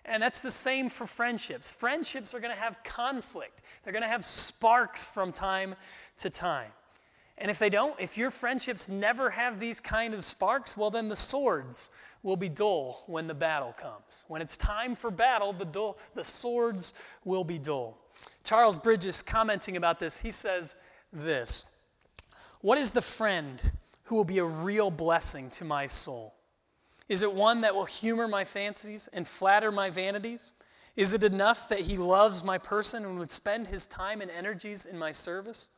And 0.04 0.20
that's 0.20 0.40
the 0.40 0.50
same 0.50 0.88
for 0.88 1.06
friendships. 1.06 1.70
Friendships 1.70 2.35
are 2.35 2.40
going 2.40 2.54
to 2.54 2.61
have 2.61 2.83
conflict. 2.83 3.62
They're 3.85 3.92
going 3.92 4.02
to 4.02 4.09
have 4.09 4.24
sparks 4.24 5.06
from 5.06 5.30
time 5.30 5.76
to 6.18 6.30
time. 6.30 6.72
And 7.40 7.50
if 7.50 7.59
they 7.59 7.70
don't, 7.70 7.98
if 7.98 8.18
your 8.18 8.31
friendships 8.31 8.88
never 8.88 9.31
have 9.31 9.59
these 9.59 9.81
kind 9.81 10.12
of 10.12 10.24
sparks, 10.24 10.76
well 10.76 10.90
then 10.90 11.09
the 11.09 11.16
swords 11.16 11.90
will 12.22 12.37
be 12.37 12.50
dull 12.50 13.03
when 13.07 13.26
the 13.26 13.35
battle 13.35 13.74
comes. 13.81 14.24
When 14.29 14.42
it's 14.42 14.57
time 14.57 14.94
for 14.94 15.11
battle, 15.11 15.55
the, 15.55 15.64
dull, 15.64 15.98
the 16.14 16.24
swords 16.24 16.94
will 17.24 17.44
be 17.44 17.59
dull. 17.59 17.96
Charles 18.44 18.76
Bridges, 18.76 19.22
commenting 19.22 19.76
about 19.76 19.98
this, 19.98 20.20
he 20.20 20.31
says 20.31 20.76
this 21.12 21.76
what 22.61 22.76
is 22.76 22.90
the 22.90 23.03
friend 23.03 23.72
who 24.05 24.16
will 24.16 24.24
be 24.24 24.38
a 24.38 24.44
real 24.44 24.90
blessing 24.90 25.50
to 25.50 25.64
my 25.64 25.87
soul? 25.87 26.35
Is 27.09 27.22
it 27.22 27.33
one 27.33 27.62
that 27.62 27.74
will 27.74 27.87
humor 27.87 28.29
my 28.29 28.44
fancies 28.44 29.09
and 29.09 29.26
flatter 29.26 29.72
my 29.72 29.88
vanities? 29.88 30.55
Is 30.94 31.14
it 31.14 31.24
enough 31.24 31.68
that 31.70 31.81
he 31.81 31.96
loves 31.96 32.44
my 32.44 32.59
person 32.59 33.05
and 33.05 33.18
would 33.18 33.31
spend 33.31 33.68
his 33.68 33.87
time 33.87 34.20
and 34.20 34.31
energies 34.31 34.85
in 34.85 34.98
my 34.98 35.11
service? 35.11 35.70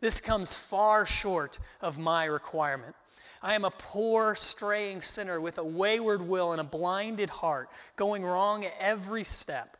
This 0.00 0.20
comes 0.20 0.56
far 0.56 1.04
short 1.04 1.58
of 1.80 1.98
my 1.98 2.24
requirement. 2.24 2.94
I 3.42 3.54
am 3.54 3.64
a 3.64 3.70
poor, 3.70 4.34
straying 4.34 5.00
sinner 5.00 5.40
with 5.40 5.58
a 5.58 5.64
wayward 5.64 6.22
will 6.22 6.52
and 6.52 6.60
a 6.60 6.64
blinded 6.64 7.30
heart, 7.30 7.70
going 7.96 8.24
wrong 8.24 8.64
at 8.64 8.74
every 8.78 9.24
step. 9.24 9.76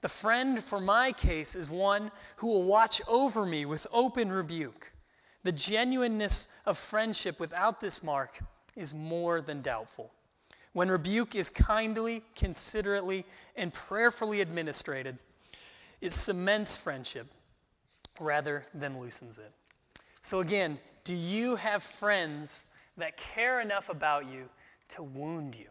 The 0.00 0.08
friend, 0.08 0.62
for 0.62 0.80
my 0.80 1.12
case, 1.12 1.54
is 1.54 1.68
one 1.68 2.10
who 2.36 2.46
will 2.48 2.62
watch 2.62 3.02
over 3.08 3.44
me 3.44 3.64
with 3.64 3.86
open 3.92 4.30
rebuke. 4.30 4.92
The 5.42 5.52
genuineness 5.52 6.56
of 6.66 6.78
friendship 6.78 7.40
without 7.40 7.80
this 7.80 8.02
mark 8.02 8.38
is 8.76 8.94
more 8.94 9.40
than 9.40 9.60
doubtful. 9.60 10.12
When 10.72 10.90
rebuke 10.90 11.34
is 11.34 11.50
kindly, 11.50 12.22
considerately, 12.36 13.24
and 13.56 13.74
prayerfully 13.74 14.40
administered, 14.40 15.18
it 16.00 16.12
cements 16.12 16.78
friendship 16.78 17.26
rather 18.20 18.62
than 18.74 18.98
loosens 18.98 19.38
it. 19.38 19.52
So, 20.22 20.40
again, 20.40 20.78
do 21.04 21.14
you 21.14 21.56
have 21.56 21.82
friends 21.82 22.66
that 22.96 23.16
care 23.16 23.60
enough 23.60 23.88
about 23.88 24.30
you 24.30 24.48
to 24.88 25.02
wound 25.02 25.54
you? 25.54 25.70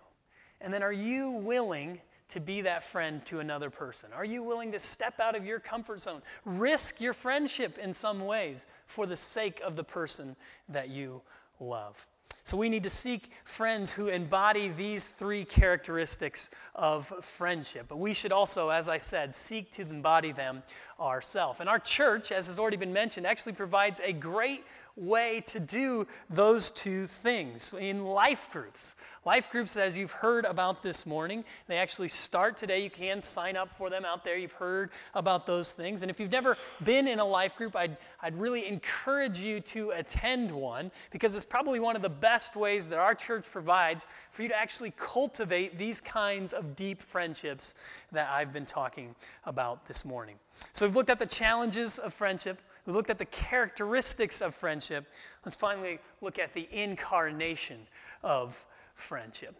And 0.61 0.73
then 0.73 0.81
are 0.81 0.93
you 0.93 1.31
willing 1.31 1.99
to 2.29 2.39
be 2.39 2.61
that 2.61 2.83
friend 2.83 3.25
to 3.25 3.39
another 3.39 3.69
person? 3.69 4.09
Are 4.13 4.25
you 4.25 4.43
willing 4.43 4.71
to 4.71 4.79
step 4.79 5.19
out 5.19 5.35
of 5.35 5.45
your 5.45 5.59
comfort 5.59 6.01
zone, 6.01 6.21
risk 6.45 6.99
your 6.99 7.13
friendship 7.13 7.77
in 7.77 7.93
some 7.93 8.25
ways 8.25 8.65
for 8.85 9.05
the 9.05 9.15
sake 9.15 9.61
of 9.63 9.75
the 9.75 9.83
person 9.83 10.35
that 10.69 10.89
you 10.89 11.21
love? 11.59 12.05
So 12.47 12.55
we 12.55 12.69
need 12.69 12.83
to 12.83 12.89
seek 12.89 13.29
friends 13.43 13.91
who 13.91 14.07
embody 14.07 14.69
these 14.69 15.09
three 15.09 15.43
characteristics 15.43 16.51
of 16.75 17.05
friendship. 17.21 17.87
But 17.89 17.97
we 17.97 18.13
should 18.13 18.31
also, 18.31 18.69
as 18.69 18.87
I 18.87 18.99
said, 18.99 19.35
seek 19.35 19.69
to 19.71 19.81
embody 19.81 20.31
them 20.31 20.63
ourselves. 20.97 21.59
And 21.59 21.67
our 21.67 21.77
church, 21.77 22.31
as 22.31 22.47
has 22.47 22.57
already 22.57 22.77
been 22.77 22.93
mentioned, 22.93 23.27
actually 23.27 23.51
provides 23.51 23.99
a 23.99 24.13
great 24.13 24.63
way 24.97 25.41
to 25.45 25.59
do 25.59 26.07
those 26.29 26.71
two 26.71 27.07
things 27.07 27.73
in 27.79 28.05
life 28.05 28.49
groups. 28.51 28.95
Life 29.25 29.51
groups, 29.51 29.75
as 29.75 29.97
you've 29.97 30.13
heard 30.13 30.45
about 30.45 30.81
this 30.81 31.05
morning, 31.05 31.43
they 31.67 31.75
actually 31.75 32.07
start 32.07 32.55
today. 32.55 32.81
You 32.81 32.89
can 32.89 33.21
sign 33.21 33.57
up 33.57 33.69
for 33.69 33.89
them 33.89 34.05
out 34.05 34.23
there. 34.23 34.37
You've 34.37 34.53
heard 34.53 34.89
about 35.13 35.45
those 35.45 35.73
things. 35.73 36.01
And 36.01 36.09
if 36.09 36.17
you've 36.17 36.31
never 36.31 36.55
been 36.85 37.09
in 37.09 37.19
a 37.19 37.25
life 37.25 37.57
group, 37.57 37.75
I'd, 37.75 37.97
I'd 38.21 38.39
really 38.39 38.65
encourage 38.65 39.39
you 39.39 39.59
to 39.59 39.91
attend 39.91 40.49
one 40.49 40.91
because 41.11 41.35
it's 41.35 41.43
probably 41.43 41.81
one 41.81 41.97
of 41.97 42.01
the 42.01 42.09
best 42.09 42.55
ways 42.55 42.87
that 42.87 42.99
our 42.99 43.13
church 43.13 43.51
provides 43.51 44.07
for 44.31 44.43
you 44.43 44.47
to 44.47 44.57
actually 44.57 44.93
cultivate 44.97 45.77
these 45.77 45.99
kinds 45.99 46.53
of 46.53 46.75
deep 46.77 47.01
friendships 47.01 47.75
that 48.13 48.29
I've 48.29 48.53
been 48.53 48.65
talking 48.65 49.13
about 49.45 49.85
this 49.89 50.05
morning. 50.05 50.35
So 50.71 50.85
we've 50.85 50.95
looked 50.95 51.09
at 51.09 51.19
the 51.19 51.27
challenges 51.27 51.99
of 51.99 52.13
friendship. 52.13 52.59
We 52.87 52.93
looked 52.93 53.09
at 53.09 53.17
the 53.17 53.25
characteristics 53.25 54.41
of 54.41 54.55
friendship. 54.55 55.05
Let's 55.45 55.57
finally 55.57 55.99
look 56.21 56.39
at 56.39 56.53
the 56.53 56.69
incarnation 56.71 57.85
of 58.23 58.65
friendship. 58.95 59.55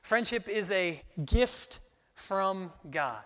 Friendship 0.00 0.48
is 0.48 0.72
a 0.72 1.00
gift 1.26 1.80
from 2.14 2.72
God. 2.90 3.22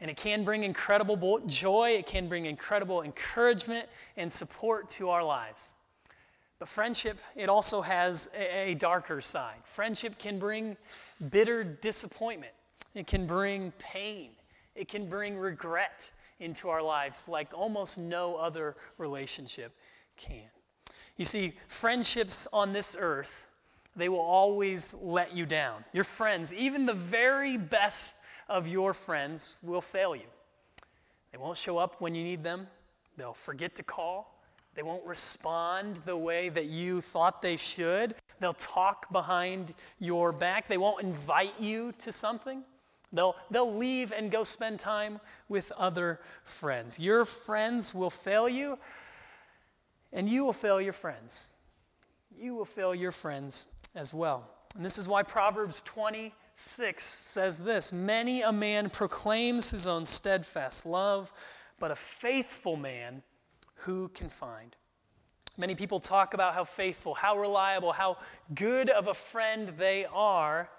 And 0.00 0.08
it 0.08 0.16
can 0.16 0.44
bring 0.44 0.62
incredible 0.62 1.40
joy, 1.46 1.96
it 1.98 2.06
can 2.06 2.28
bring 2.28 2.44
incredible 2.44 3.02
encouragement 3.02 3.88
and 4.16 4.32
support 4.32 4.88
to 4.90 5.10
our 5.10 5.24
lives. 5.24 5.72
But 6.60 6.68
friendship, 6.68 7.18
it 7.34 7.48
also 7.48 7.80
has 7.80 8.30
a, 8.36 8.74
darker 8.74 9.20
side. 9.20 9.58
Friendship 9.64 10.20
can 10.20 10.38
bring 10.38 10.76
bitter 11.30 11.64
disappointment, 11.64 12.52
it 12.94 13.08
can 13.08 13.26
bring 13.26 13.72
pain, 13.80 14.30
it 14.76 14.86
can 14.86 15.08
bring 15.08 15.36
regret 15.36 16.12
into 16.40 16.68
our 16.68 16.82
lives 16.82 17.28
like 17.28 17.48
almost 17.52 17.98
no 17.98 18.36
other 18.36 18.76
relationship 18.96 19.72
can. 20.16 20.48
You 21.16 21.24
see, 21.24 21.52
friendships 21.68 22.46
on 22.52 22.72
this 22.72 22.96
earth 22.98 23.48
they 23.98 24.08
will 24.08 24.20
always 24.20 24.94
let 25.02 25.34
you 25.34 25.44
down. 25.44 25.84
Your 25.92 26.04
friends, 26.04 26.54
even 26.54 26.86
the 26.86 26.94
very 26.94 27.56
best 27.56 28.24
of 28.48 28.68
your 28.68 28.94
friends, 28.94 29.58
will 29.62 29.80
fail 29.80 30.14
you. 30.14 30.22
They 31.32 31.38
won't 31.38 31.58
show 31.58 31.78
up 31.78 32.00
when 32.00 32.14
you 32.14 32.22
need 32.22 32.42
them, 32.42 32.68
they'll 33.16 33.34
forget 33.34 33.74
to 33.76 33.82
call. 33.82 34.34
They 34.74 34.84
won't 34.84 35.04
respond 35.04 35.96
the 36.06 36.16
way 36.16 36.50
that 36.50 36.66
you 36.66 37.00
thought 37.00 37.42
they 37.42 37.56
should. 37.56 38.14
They'll 38.38 38.52
talk 38.52 39.10
behind 39.10 39.74
your 39.98 40.30
back. 40.30 40.68
They 40.68 40.78
won't 40.78 41.02
invite 41.02 41.58
you 41.58 41.90
to 41.98 42.12
something. 42.12 42.62
They'll, 43.12 43.36
they'll 43.50 43.74
leave 43.74 44.12
and 44.12 44.30
go 44.30 44.44
spend 44.44 44.80
time 44.80 45.20
with 45.48 45.72
other 45.72 46.20
friends. 46.44 46.98
Your 46.98 47.24
friends 47.24 47.94
will 47.94 48.10
fail 48.10 48.48
you, 48.48 48.78
and 50.12 50.28
you 50.28 50.44
will 50.44 50.52
fail 50.52 50.80
your 50.80 50.92
friends. 50.92 51.46
You 52.36 52.54
will 52.54 52.64
fail 52.64 52.94
your 52.94 53.12
friends 53.12 53.66
as 53.94 54.12
well. 54.12 54.48
And 54.76 54.84
this 54.84 54.98
is 54.98 55.08
why 55.08 55.22
Proverbs 55.22 55.82
26 55.82 57.02
says 57.02 57.58
this 57.58 57.92
Many 57.92 58.42
a 58.42 58.52
man 58.52 58.90
proclaims 58.90 59.70
his 59.70 59.86
own 59.86 60.04
steadfast 60.04 60.84
love, 60.84 61.32
but 61.80 61.90
a 61.90 61.96
faithful 61.96 62.76
man 62.76 63.22
who 63.78 64.08
can 64.08 64.28
find? 64.28 64.76
Many 65.56 65.74
people 65.74 65.98
talk 65.98 66.34
about 66.34 66.54
how 66.54 66.64
faithful, 66.64 67.14
how 67.14 67.36
reliable, 67.36 67.92
how 67.92 68.18
good 68.54 68.90
of 68.90 69.08
a 69.08 69.14
friend 69.14 69.68
they 69.76 70.06
are, 70.06 70.70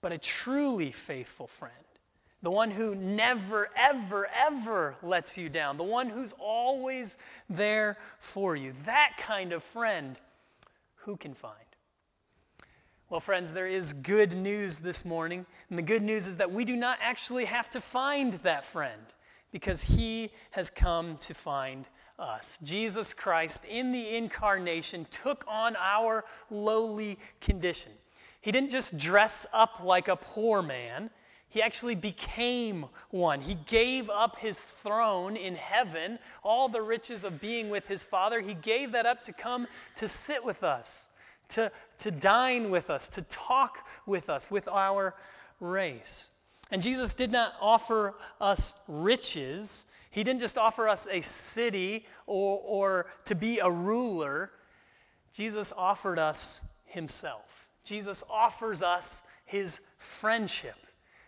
but 0.00 0.12
a 0.12 0.18
truly 0.18 0.90
faithful 0.90 1.46
friend, 1.46 1.74
the 2.42 2.50
one 2.50 2.70
who 2.70 2.94
never, 2.94 3.70
ever, 3.76 4.28
ever 4.36 4.94
lets 5.02 5.36
you 5.36 5.48
down, 5.48 5.76
the 5.76 5.82
one 5.82 6.08
who's 6.08 6.34
always 6.38 7.18
there 7.50 7.96
for 8.18 8.54
you, 8.54 8.72
that 8.84 9.14
kind 9.18 9.52
of 9.52 9.62
friend, 9.62 10.16
who 10.96 11.16
can 11.16 11.34
find? 11.34 11.54
Well, 13.10 13.20
friends, 13.20 13.54
there 13.54 13.66
is 13.66 13.94
good 13.94 14.34
news 14.34 14.80
this 14.80 15.06
morning. 15.06 15.46
And 15.70 15.78
the 15.78 15.82
good 15.82 16.02
news 16.02 16.26
is 16.26 16.36
that 16.36 16.52
we 16.52 16.66
do 16.66 16.76
not 16.76 16.98
actually 17.00 17.46
have 17.46 17.70
to 17.70 17.80
find 17.80 18.34
that 18.34 18.66
friend 18.66 19.00
because 19.50 19.80
he 19.80 20.30
has 20.50 20.68
come 20.68 21.16
to 21.16 21.32
find 21.32 21.88
us. 22.18 22.58
Jesus 22.58 23.14
Christ, 23.14 23.64
in 23.64 23.92
the 23.92 24.16
incarnation, 24.16 25.06
took 25.10 25.42
on 25.48 25.74
our 25.76 26.24
lowly 26.50 27.18
condition. 27.40 27.92
He 28.40 28.52
didn't 28.52 28.70
just 28.70 28.98
dress 28.98 29.46
up 29.52 29.82
like 29.82 30.08
a 30.08 30.16
poor 30.16 30.62
man, 30.62 31.10
he 31.50 31.62
actually 31.62 31.94
became 31.94 32.84
one. 33.10 33.40
He 33.40 33.54
gave 33.54 34.10
up 34.10 34.38
his 34.38 34.60
throne 34.60 35.34
in 35.34 35.54
heaven, 35.54 36.18
all 36.44 36.68
the 36.68 36.82
riches 36.82 37.24
of 37.24 37.40
being 37.40 37.70
with 37.70 37.88
his 37.88 38.04
Father. 38.04 38.42
He 38.42 38.52
gave 38.52 38.92
that 38.92 39.06
up 39.06 39.22
to 39.22 39.32
come 39.32 39.66
to 39.96 40.08
sit 40.08 40.44
with 40.44 40.62
us 40.62 41.18
to, 41.50 41.72
to 41.98 42.10
dine 42.10 42.70
with 42.70 42.90
us, 42.90 43.08
to 43.10 43.22
talk 43.22 43.86
with 44.06 44.28
us, 44.28 44.50
with 44.50 44.68
our 44.68 45.14
race. 45.60 46.30
And 46.70 46.82
Jesus 46.82 47.14
did 47.14 47.32
not 47.32 47.54
offer 47.60 48.14
us 48.40 48.82
riches. 48.86 49.86
He 50.10 50.22
didn't 50.22 50.40
just 50.40 50.58
offer 50.58 50.88
us 50.88 51.08
a 51.10 51.20
city 51.22 52.06
or, 52.26 52.60
or 52.62 53.06
to 53.24 53.34
be 53.34 53.58
a 53.58 53.70
ruler. 53.70 54.50
Jesus 55.32 55.72
offered 55.72 56.18
us 56.18 56.60
himself. 56.84 57.47
Jesus 57.88 58.22
offers 58.30 58.82
us 58.82 59.24
his 59.46 59.90
friendship. 59.98 60.76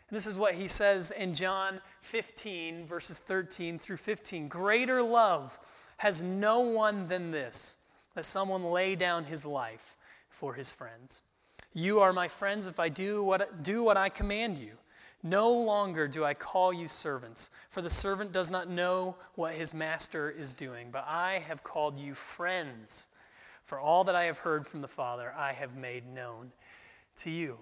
And 0.08 0.16
this 0.16 0.26
is 0.26 0.36
what 0.36 0.54
he 0.54 0.68
says 0.68 1.10
in 1.12 1.34
John 1.34 1.80
15, 2.02 2.86
verses 2.86 3.18
13 3.18 3.78
through 3.78 3.96
15. 3.96 4.48
Greater 4.48 5.02
love 5.02 5.58
has 5.96 6.22
no 6.22 6.60
one 6.60 7.06
than 7.08 7.30
this, 7.30 7.84
that 8.14 8.24
someone 8.24 8.64
lay 8.64 8.94
down 8.96 9.24
his 9.24 9.46
life 9.46 9.96
for 10.28 10.54
his 10.54 10.72
friends. 10.72 11.22
You 11.72 12.00
are 12.00 12.12
my 12.12 12.26
friends 12.28 12.66
if 12.66 12.80
I 12.80 12.88
do 12.88 13.22
what, 13.22 13.62
do 13.62 13.82
what 13.82 13.96
I 13.96 14.08
command 14.08 14.58
you. 14.58 14.72
No 15.22 15.52
longer 15.52 16.08
do 16.08 16.24
I 16.24 16.34
call 16.34 16.72
you 16.72 16.88
servants, 16.88 17.50
for 17.68 17.82
the 17.82 17.90
servant 17.90 18.32
does 18.32 18.50
not 18.50 18.68
know 18.68 19.16
what 19.34 19.54
his 19.54 19.74
master 19.74 20.30
is 20.30 20.54
doing, 20.54 20.88
but 20.90 21.04
I 21.06 21.42
have 21.46 21.62
called 21.62 21.98
you 21.98 22.14
friends. 22.14 23.08
For 23.70 23.78
all 23.78 24.02
that 24.02 24.16
I 24.16 24.24
have 24.24 24.38
heard 24.38 24.66
from 24.66 24.80
the 24.80 24.88
Father, 24.88 25.33
I 25.38 25.52
have 25.52 25.76
made 25.76 26.04
known 26.04 26.50
to 27.18 27.30
you. 27.30 27.56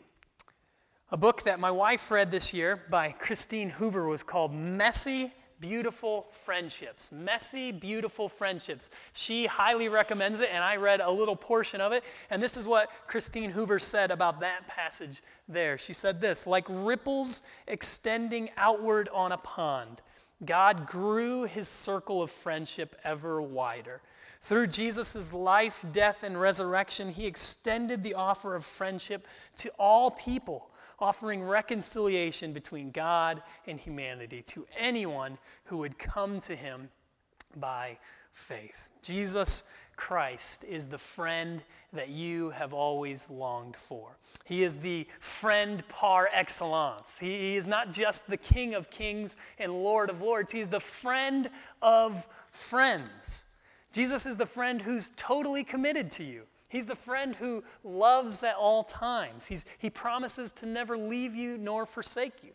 A 1.10 1.18
book 1.18 1.42
that 1.42 1.60
my 1.60 1.70
wife 1.70 2.10
read 2.10 2.30
this 2.30 2.54
year 2.54 2.80
by 2.88 3.10
Christine 3.10 3.68
Hoover 3.68 4.08
was 4.08 4.22
called 4.22 4.54
Messy 4.54 5.34
beautiful 5.60 6.28
friendships. 6.30 7.12
Messy, 7.12 7.72
beautiful 7.72 8.26
friendships. 8.26 8.90
She 9.12 9.44
highly 9.44 9.90
recommends 9.90 10.40
it, 10.40 10.48
and 10.50 10.64
I 10.64 10.76
read 10.76 11.02
a 11.02 11.10
little 11.10 11.36
portion 11.36 11.82
of 11.82 11.92
it. 11.92 12.04
And 12.30 12.42
this 12.42 12.56
is 12.56 12.66
what 12.66 12.90
Christine 13.06 13.50
Hoover 13.50 13.78
said 13.78 14.10
about 14.10 14.40
that 14.40 14.66
passage 14.66 15.20
there. 15.46 15.76
She 15.76 15.92
said 15.92 16.22
this 16.22 16.46
like 16.46 16.64
ripples 16.70 17.42
extending 17.66 18.48
outward 18.56 19.10
on 19.12 19.32
a 19.32 19.38
pond, 19.38 20.00
God 20.42 20.86
grew 20.86 21.44
his 21.44 21.68
circle 21.68 22.22
of 22.22 22.30
friendship 22.30 22.96
ever 23.04 23.42
wider. 23.42 24.00
Through 24.40 24.68
Jesus' 24.68 25.32
life, 25.32 25.84
death, 25.92 26.22
and 26.22 26.40
resurrection, 26.40 27.10
he 27.10 27.26
extended 27.26 28.02
the 28.02 28.14
offer 28.14 28.54
of 28.54 28.64
friendship 28.64 29.26
to 29.56 29.70
all 29.78 30.10
people 30.10 30.70
offering 31.00 31.42
reconciliation 31.42 32.52
between 32.52 32.90
God 32.90 33.42
and 33.66 33.78
humanity 33.78 34.42
to 34.42 34.66
anyone 34.76 35.38
who 35.64 35.78
would 35.78 35.98
come 35.98 36.40
to 36.40 36.56
him 36.56 36.88
by 37.56 37.98
faith. 38.32 38.88
Jesus 39.02 39.72
Christ 39.96 40.64
is 40.64 40.86
the 40.86 40.98
friend 40.98 41.62
that 41.92 42.08
you 42.08 42.50
have 42.50 42.72
always 42.72 43.30
longed 43.30 43.76
for. 43.76 44.16
He 44.44 44.62
is 44.62 44.76
the 44.76 45.06
friend 45.18 45.86
par 45.88 46.28
excellence. 46.32 47.18
He, 47.18 47.56
is 47.56 47.66
not 47.66 47.90
just 47.90 48.28
the 48.28 48.36
King 48.36 48.74
of 48.74 48.90
kings 48.90 49.36
and 49.58 49.72
Lord 49.72 50.10
of 50.10 50.22
lords, 50.22 50.52
He's 50.52 50.68
the 50.68 50.80
friend 50.80 51.50
of 51.82 52.26
friends. 52.50 53.46
Jesus 53.92 54.26
is 54.26 54.36
the 54.36 54.46
friend 54.46 54.82
who's 54.82 55.10
totally 55.10 55.64
committed 55.64 56.10
to 56.12 56.24
you. 56.24 56.42
He's 56.68 56.86
the 56.86 56.94
friend 56.94 57.34
who 57.34 57.64
loves 57.82 58.42
at 58.42 58.56
all 58.56 58.84
times. 58.84 59.46
He's, 59.46 59.64
he 59.78 59.88
promises 59.88 60.52
to 60.52 60.66
never 60.66 60.96
leave 60.96 61.34
you 61.34 61.56
nor 61.56 61.86
forsake 61.86 62.44
you. 62.44 62.50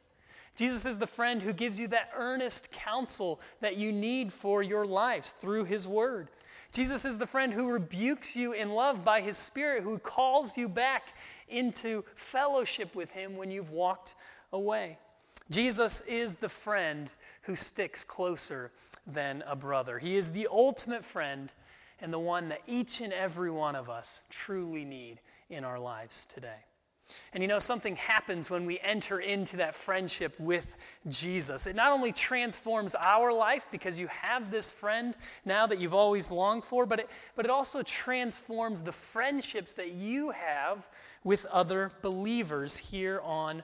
Jesus 0.56 0.86
is 0.86 1.00
the 1.00 1.08
friend 1.08 1.42
who 1.42 1.52
gives 1.52 1.80
you 1.80 1.88
that 1.88 2.12
earnest 2.16 2.72
counsel 2.72 3.42
that 3.60 3.76
you 3.76 3.92
need 3.92 4.32
for 4.32 4.62
your 4.62 4.86
lives 4.86 5.32
through 5.32 5.64
his 5.64 5.88
word. 5.88 6.28
Jesus 6.72 7.06
is 7.06 7.18
the 7.18 7.26
friend 7.26 7.52
who 7.52 7.72
rebukes 7.72 8.36
you 8.36 8.54
in 8.54 8.74
love 8.74 9.04
by 9.04 9.22
his 9.22 9.36
spirit, 9.36 9.82
who 9.84 9.98
calls 9.98 10.56
you 10.58 10.70
back 10.70 11.16
into 11.50 12.04
fellowship 12.16 12.94
with 12.96 13.12
him 13.12 13.36
when 13.36 13.50
you've 13.50 13.72
walked 13.72 14.16
away. 14.52 14.98
Jesus 15.50 16.02
is 16.02 16.36
the 16.36 16.50
friend 16.50 17.10
who 17.44 17.56
sticks 17.56 18.04
closer 18.04 18.72
than 19.06 19.44
a 19.48 19.56
brother. 19.56 20.00
He 20.00 20.16
is 20.16 20.32
the 20.32 20.48
ultimate 20.52 21.04
friend 21.04 21.52
and 22.02 22.12
the 22.12 22.20
one 22.20 22.50
that 22.50 22.62
each 22.68 23.02
and 23.02 23.14
every 23.14 23.52
one 23.52 23.76
of 23.76 23.90
us 23.90 24.24
truly 24.30 24.86
need 24.86 25.20
in 25.50 25.64
our 25.64 25.80
lives 25.80 26.26
today. 26.26 26.66
And 27.34 27.44
you 27.44 27.48
know, 27.48 27.60
something 27.60 27.96
happens 27.96 28.50
when 28.50 28.66
we 28.66 28.80
enter 28.80 29.20
into 29.20 29.58
that 29.58 29.76
friendship 29.76 30.40
with 30.40 30.78
Jesus. 31.10 31.68
It 31.68 31.76
not 31.76 31.92
only 31.92 32.12
transforms 32.12 32.96
our 32.96 33.34
life 33.34 33.68
because 33.72 34.00
you 34.00 34.08
have 34.08 34.52
this 34.52 34.72
friend 34.72 35.16
now 35.46 35.68
that 35.68 35.80
you've 35.80 35.94
always 35.94 36.32
longed 36.32 36.64
for, 36.64 36.86
but 36.86 37.00
it, 37.00 37.10
but 37.36 37.46
it 37.46 37.52
also 37.52 37.84
transforms 37.84 38.82
the 38.82 38.92
friendships 38.92 39.74
that 39.74 39.92
you 39.92 40.32
have 40.32 40.88
with 41.24 41.46
other 41.46 41.92
believers 42.02 42.78
here 42.78 43.20
on 43.22 43.64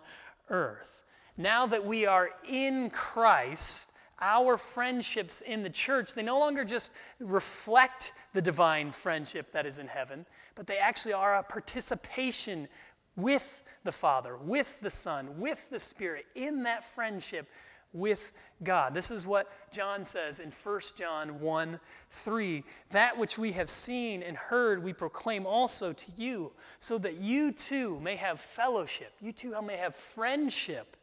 earth. 0.49 1.03
Now 1.37 1.65
that 1.67 1.85
we 1.85 2.05
are 2.05 2.31
in 2.47 2.89
Christ, 2.89 3.88
our 4.21 4.57
friendships 4.57 5.41
in 5.41 5.63
the 5.63 5.69
church, 5.69 6.13
they 6.13 6.23
no 6.23 6.39
longer 6.39 6.63
just 6.63 6.93
reflect 7.19 8.13
the 8.33 8.41
divine 8.41 8.91
friendship 8.91 9.51
that 9.51 9.65
is 9.65 9.79
in 9.79 9.87
heaven, 9.87 10.25
but 10.55 10.67
they 10.67 10.77
actually 10.77 11.13
are 11.13 11.35
a 11.35 11.43
participation 11.43 12.67
with 13.15 13.63
the 13.83 13.91
Father, 13.91 14.37
with 14.37 14.79
the 14.81 14.91
Son, 14.91 15.39
with 15.39 15.69
the 15.69 15.79
Spirit, 15.79 16.25
in 16.35 16.63
that 16.63 16.83
friendship 16.83 17.47
with 17.93 18.33
God. 18.63 18.93
This 18.93 19.09
is 19.09 19.25
what 19.25 19.51
John 19.71 20.05
says 20.05 20.39
in 20.39 20.51
1 20.51 20.81
John 20.97 21.39
1 21.39 21.79
3. 22.11 22.63
That 22.91 23.17
which 23.17 23.37
we 23.37 23.51
have 23.53 23.69
seen 23.69 24.21
and 24.21 24.37
heard, 24.37 24.83
we 24.83 24.93
proclaim 24.93 25.45
also 25.45 25.93
to 25.93 26.11
you, 26.15 26.51
so 26.79 26.97
that 26.99 27.15
you 27.15 27.51
too 27.51 27.99
may 27.99 28.15
have 28.15 28.39
fellowship, 28.39 29.13
you 29.21 29.31
too 29.31 29.59
may 29.61 29.77
have 29.77 29.95
friendship 29.95 30.97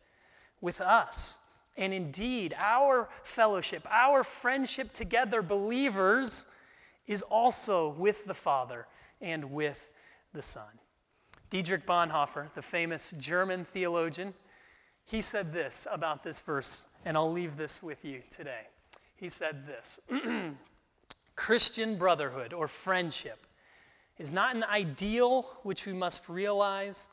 with 0.60 0.80
us. 0.80 1.45
And 1.76 1.92
indeed, 1.92 2.54
our 2.58 3.08
fellowship, 3.22 3.86
our 3.90 4.24
friendship 4.24 4.92
together, 4.92 5.42
believers, 5.42 6.46
is 7.06 7.22
also 7.22 7.90
with 7.90 8.24
the 8.24 8.34
Father 8.34 8.86
and 9.20 9.52
with 9.52 9.90
the 10.32 10.42
Son. 10.42 10.68
Dietrich 11.50 11.86
Bonhoeffer, 11.86 12.52
the 12.54 12.62
famous 12.62 13.12
German 13.12 13.64
theologian, 13.64 14.34
he 15.04 15.22
said 15.22 15.52
this 15.52 15.86
about 15.92 16.24
this 16.24 16.40
verse, 16.40 16.88
and 17.04 17.16
I'll 17.16 17.30
leave 17.30 17.56
this 17.56 17.82
with 17.82 18.04
you 18.04 18.22
today. 18.28 18.62
He 19.14 19.28
said 19.28 19.66
this 19.66 20.00
Christian 21.36 21.96
brotherhood 21.96 22.52
or 22.52 22.66
friendship 22.66 23.46
is 24.18 24.32
not 24.32 24.56
an 24.56 24.64
ideal 24.64 25.42
which 25.62 25.86
we 25.86 25.92
must 25.92 26.28
realize, 26.28 27.10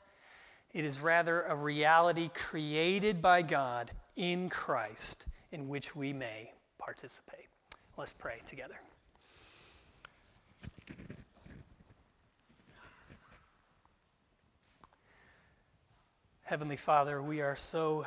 it 0.73 0.83
is 0.83 0.99
rather 0.99 1.43
a 1.43 1.55
reality 1.55 2.31
created 2.33 3.21
by 3.21 3.43
God 3.43 3.91
in 4.15 4.49
Christ 4.49 5.27
in 5.51 5.67
which 5.67 5.95
we 5.95 6.13
may 6.13 6.51
participate. 6.77 7.47
Let's 7.97 8.13
pray 8.13 8.39
together. 8.45 8.79
Heavenly 16.43 16.75
Father, 16.75 17.21
we 17.21 17.41
are 17.41 17.55
so 17.55 18.05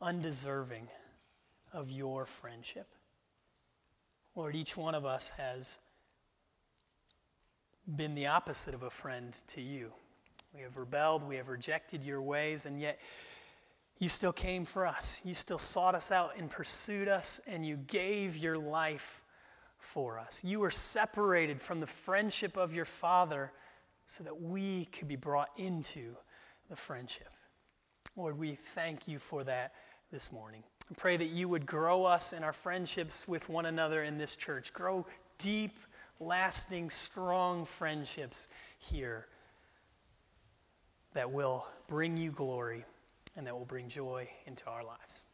undeserving 0.00 0.88
of 1.72 1.90
your 1.90 2.24
friendship. 2.24 2.86
Lord, 4.34 4.54
each 4.54 4.76
one 4.76 4.94
of 4.94 5.04
us 5.04 5.30
has 5.30 5.78
been 7.96 8.14
the 8.14 8.26
opposite 8.26 8.74
of 8.74 8.82
a 8.82 8.90
friend 8.90 9.36
to 9.48 9.60
you. 9.60 9.92
We 10.54 10.62
have 10.62 10.76
rebelled, 10.76 11.22
we 11.22 11.36
have 11.36 11.48
rejected 11.48 12.04
your 12.04 12.22
ways, 12.22 12.64
and 12.64 12.80
yet 12.80 12.98
you 13.98 14.08
still 14.08 14.32
came 14.32 14.64
for 14.64 14.86
us. 14.86 15.22
You 15.24 15.34
still 15.34 15.58
sought 15.58 15.94
us 15.94 16.12
out 16.12 16.32
and 16.38 16.50
pursued 16.50 17.08
us, 17.08 17.40
and 17.48 17.66
you 17.66 17.76
gave 17.76 18.36
your 18.36 18.58
life 18.58 19.24
for 19.78 20.18
us. 20.18 20.44
You 20.44 20.60
were 20.60 20.70
separated 20.70 21.60
from 21.60 21.80
the 21.80 21.86
friendship 21.86 22.56
of 22.56 22.74
your 22.74 22.84
Father 22.84 23.52
so 24.04 24.22
that 24.24 24.40
we 24.40 24.86
could 24.86 25.08
be 25.08 25.16
brought 25.16 25.50
into 25.56 26.14
the 26.68 26.76
friendship. 26.76 27.30
Lord, 28.16 28.38
we 28.38 28.54
thank 28.54 29.08
you 29.08 29.18
for 29.18 29.44
that 29.44 29.72
this 30.12 30.32
morning. 30.32 30.62
I 30.90 30.94
pray 30.94 31.16
that 31.16 31.30
you 31.30 31.48
would 31.48 31.66
grow 31.66 32.04
us 32.04 32.32
in 32.32 32.44
our 32.44 32.52
friendships 32.52 33.26
with 33.26 33.48
one 33.48 33.66
another 33.66 34.04
in 34.04 34.18
this 34.18 34.36
church. 34.36 34.72
Grow 34.72 35.06
deep, 35.38 35.74
lasting, 36.20 36.90
strong 36.90 37.64
friendships 37.64 38.48
here 38.78 39.26
that 41.14 41.30
will 41.30 41.66
bring 41.88 42.16
you 42.16 42.30
glory 42.30 42.84
and 43.36 43.46
that 43.46 43.56
will 43.56 43.64
bring 43.64 43.88
joy 43.88 44.28
into 44.46 44.66
our 44.66 44.82
lives. 44.82 45.24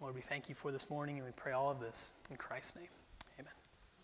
Lord, 0.00 0.14
we 0.14 0.20
thank 0.20 0.48
you 0.48 0.54
for 0.54 0.72
this 0.72 0.90
morning 0.90 1.16
and 1.16 1.26
we 1.26 1.32
pray 1.32 1.52
all 1.52 1.70
of 1.70 1.80
this 1.80 2.22
in 2.30 2.36
Christ's 2.36 2.76
name. 2.76 2.99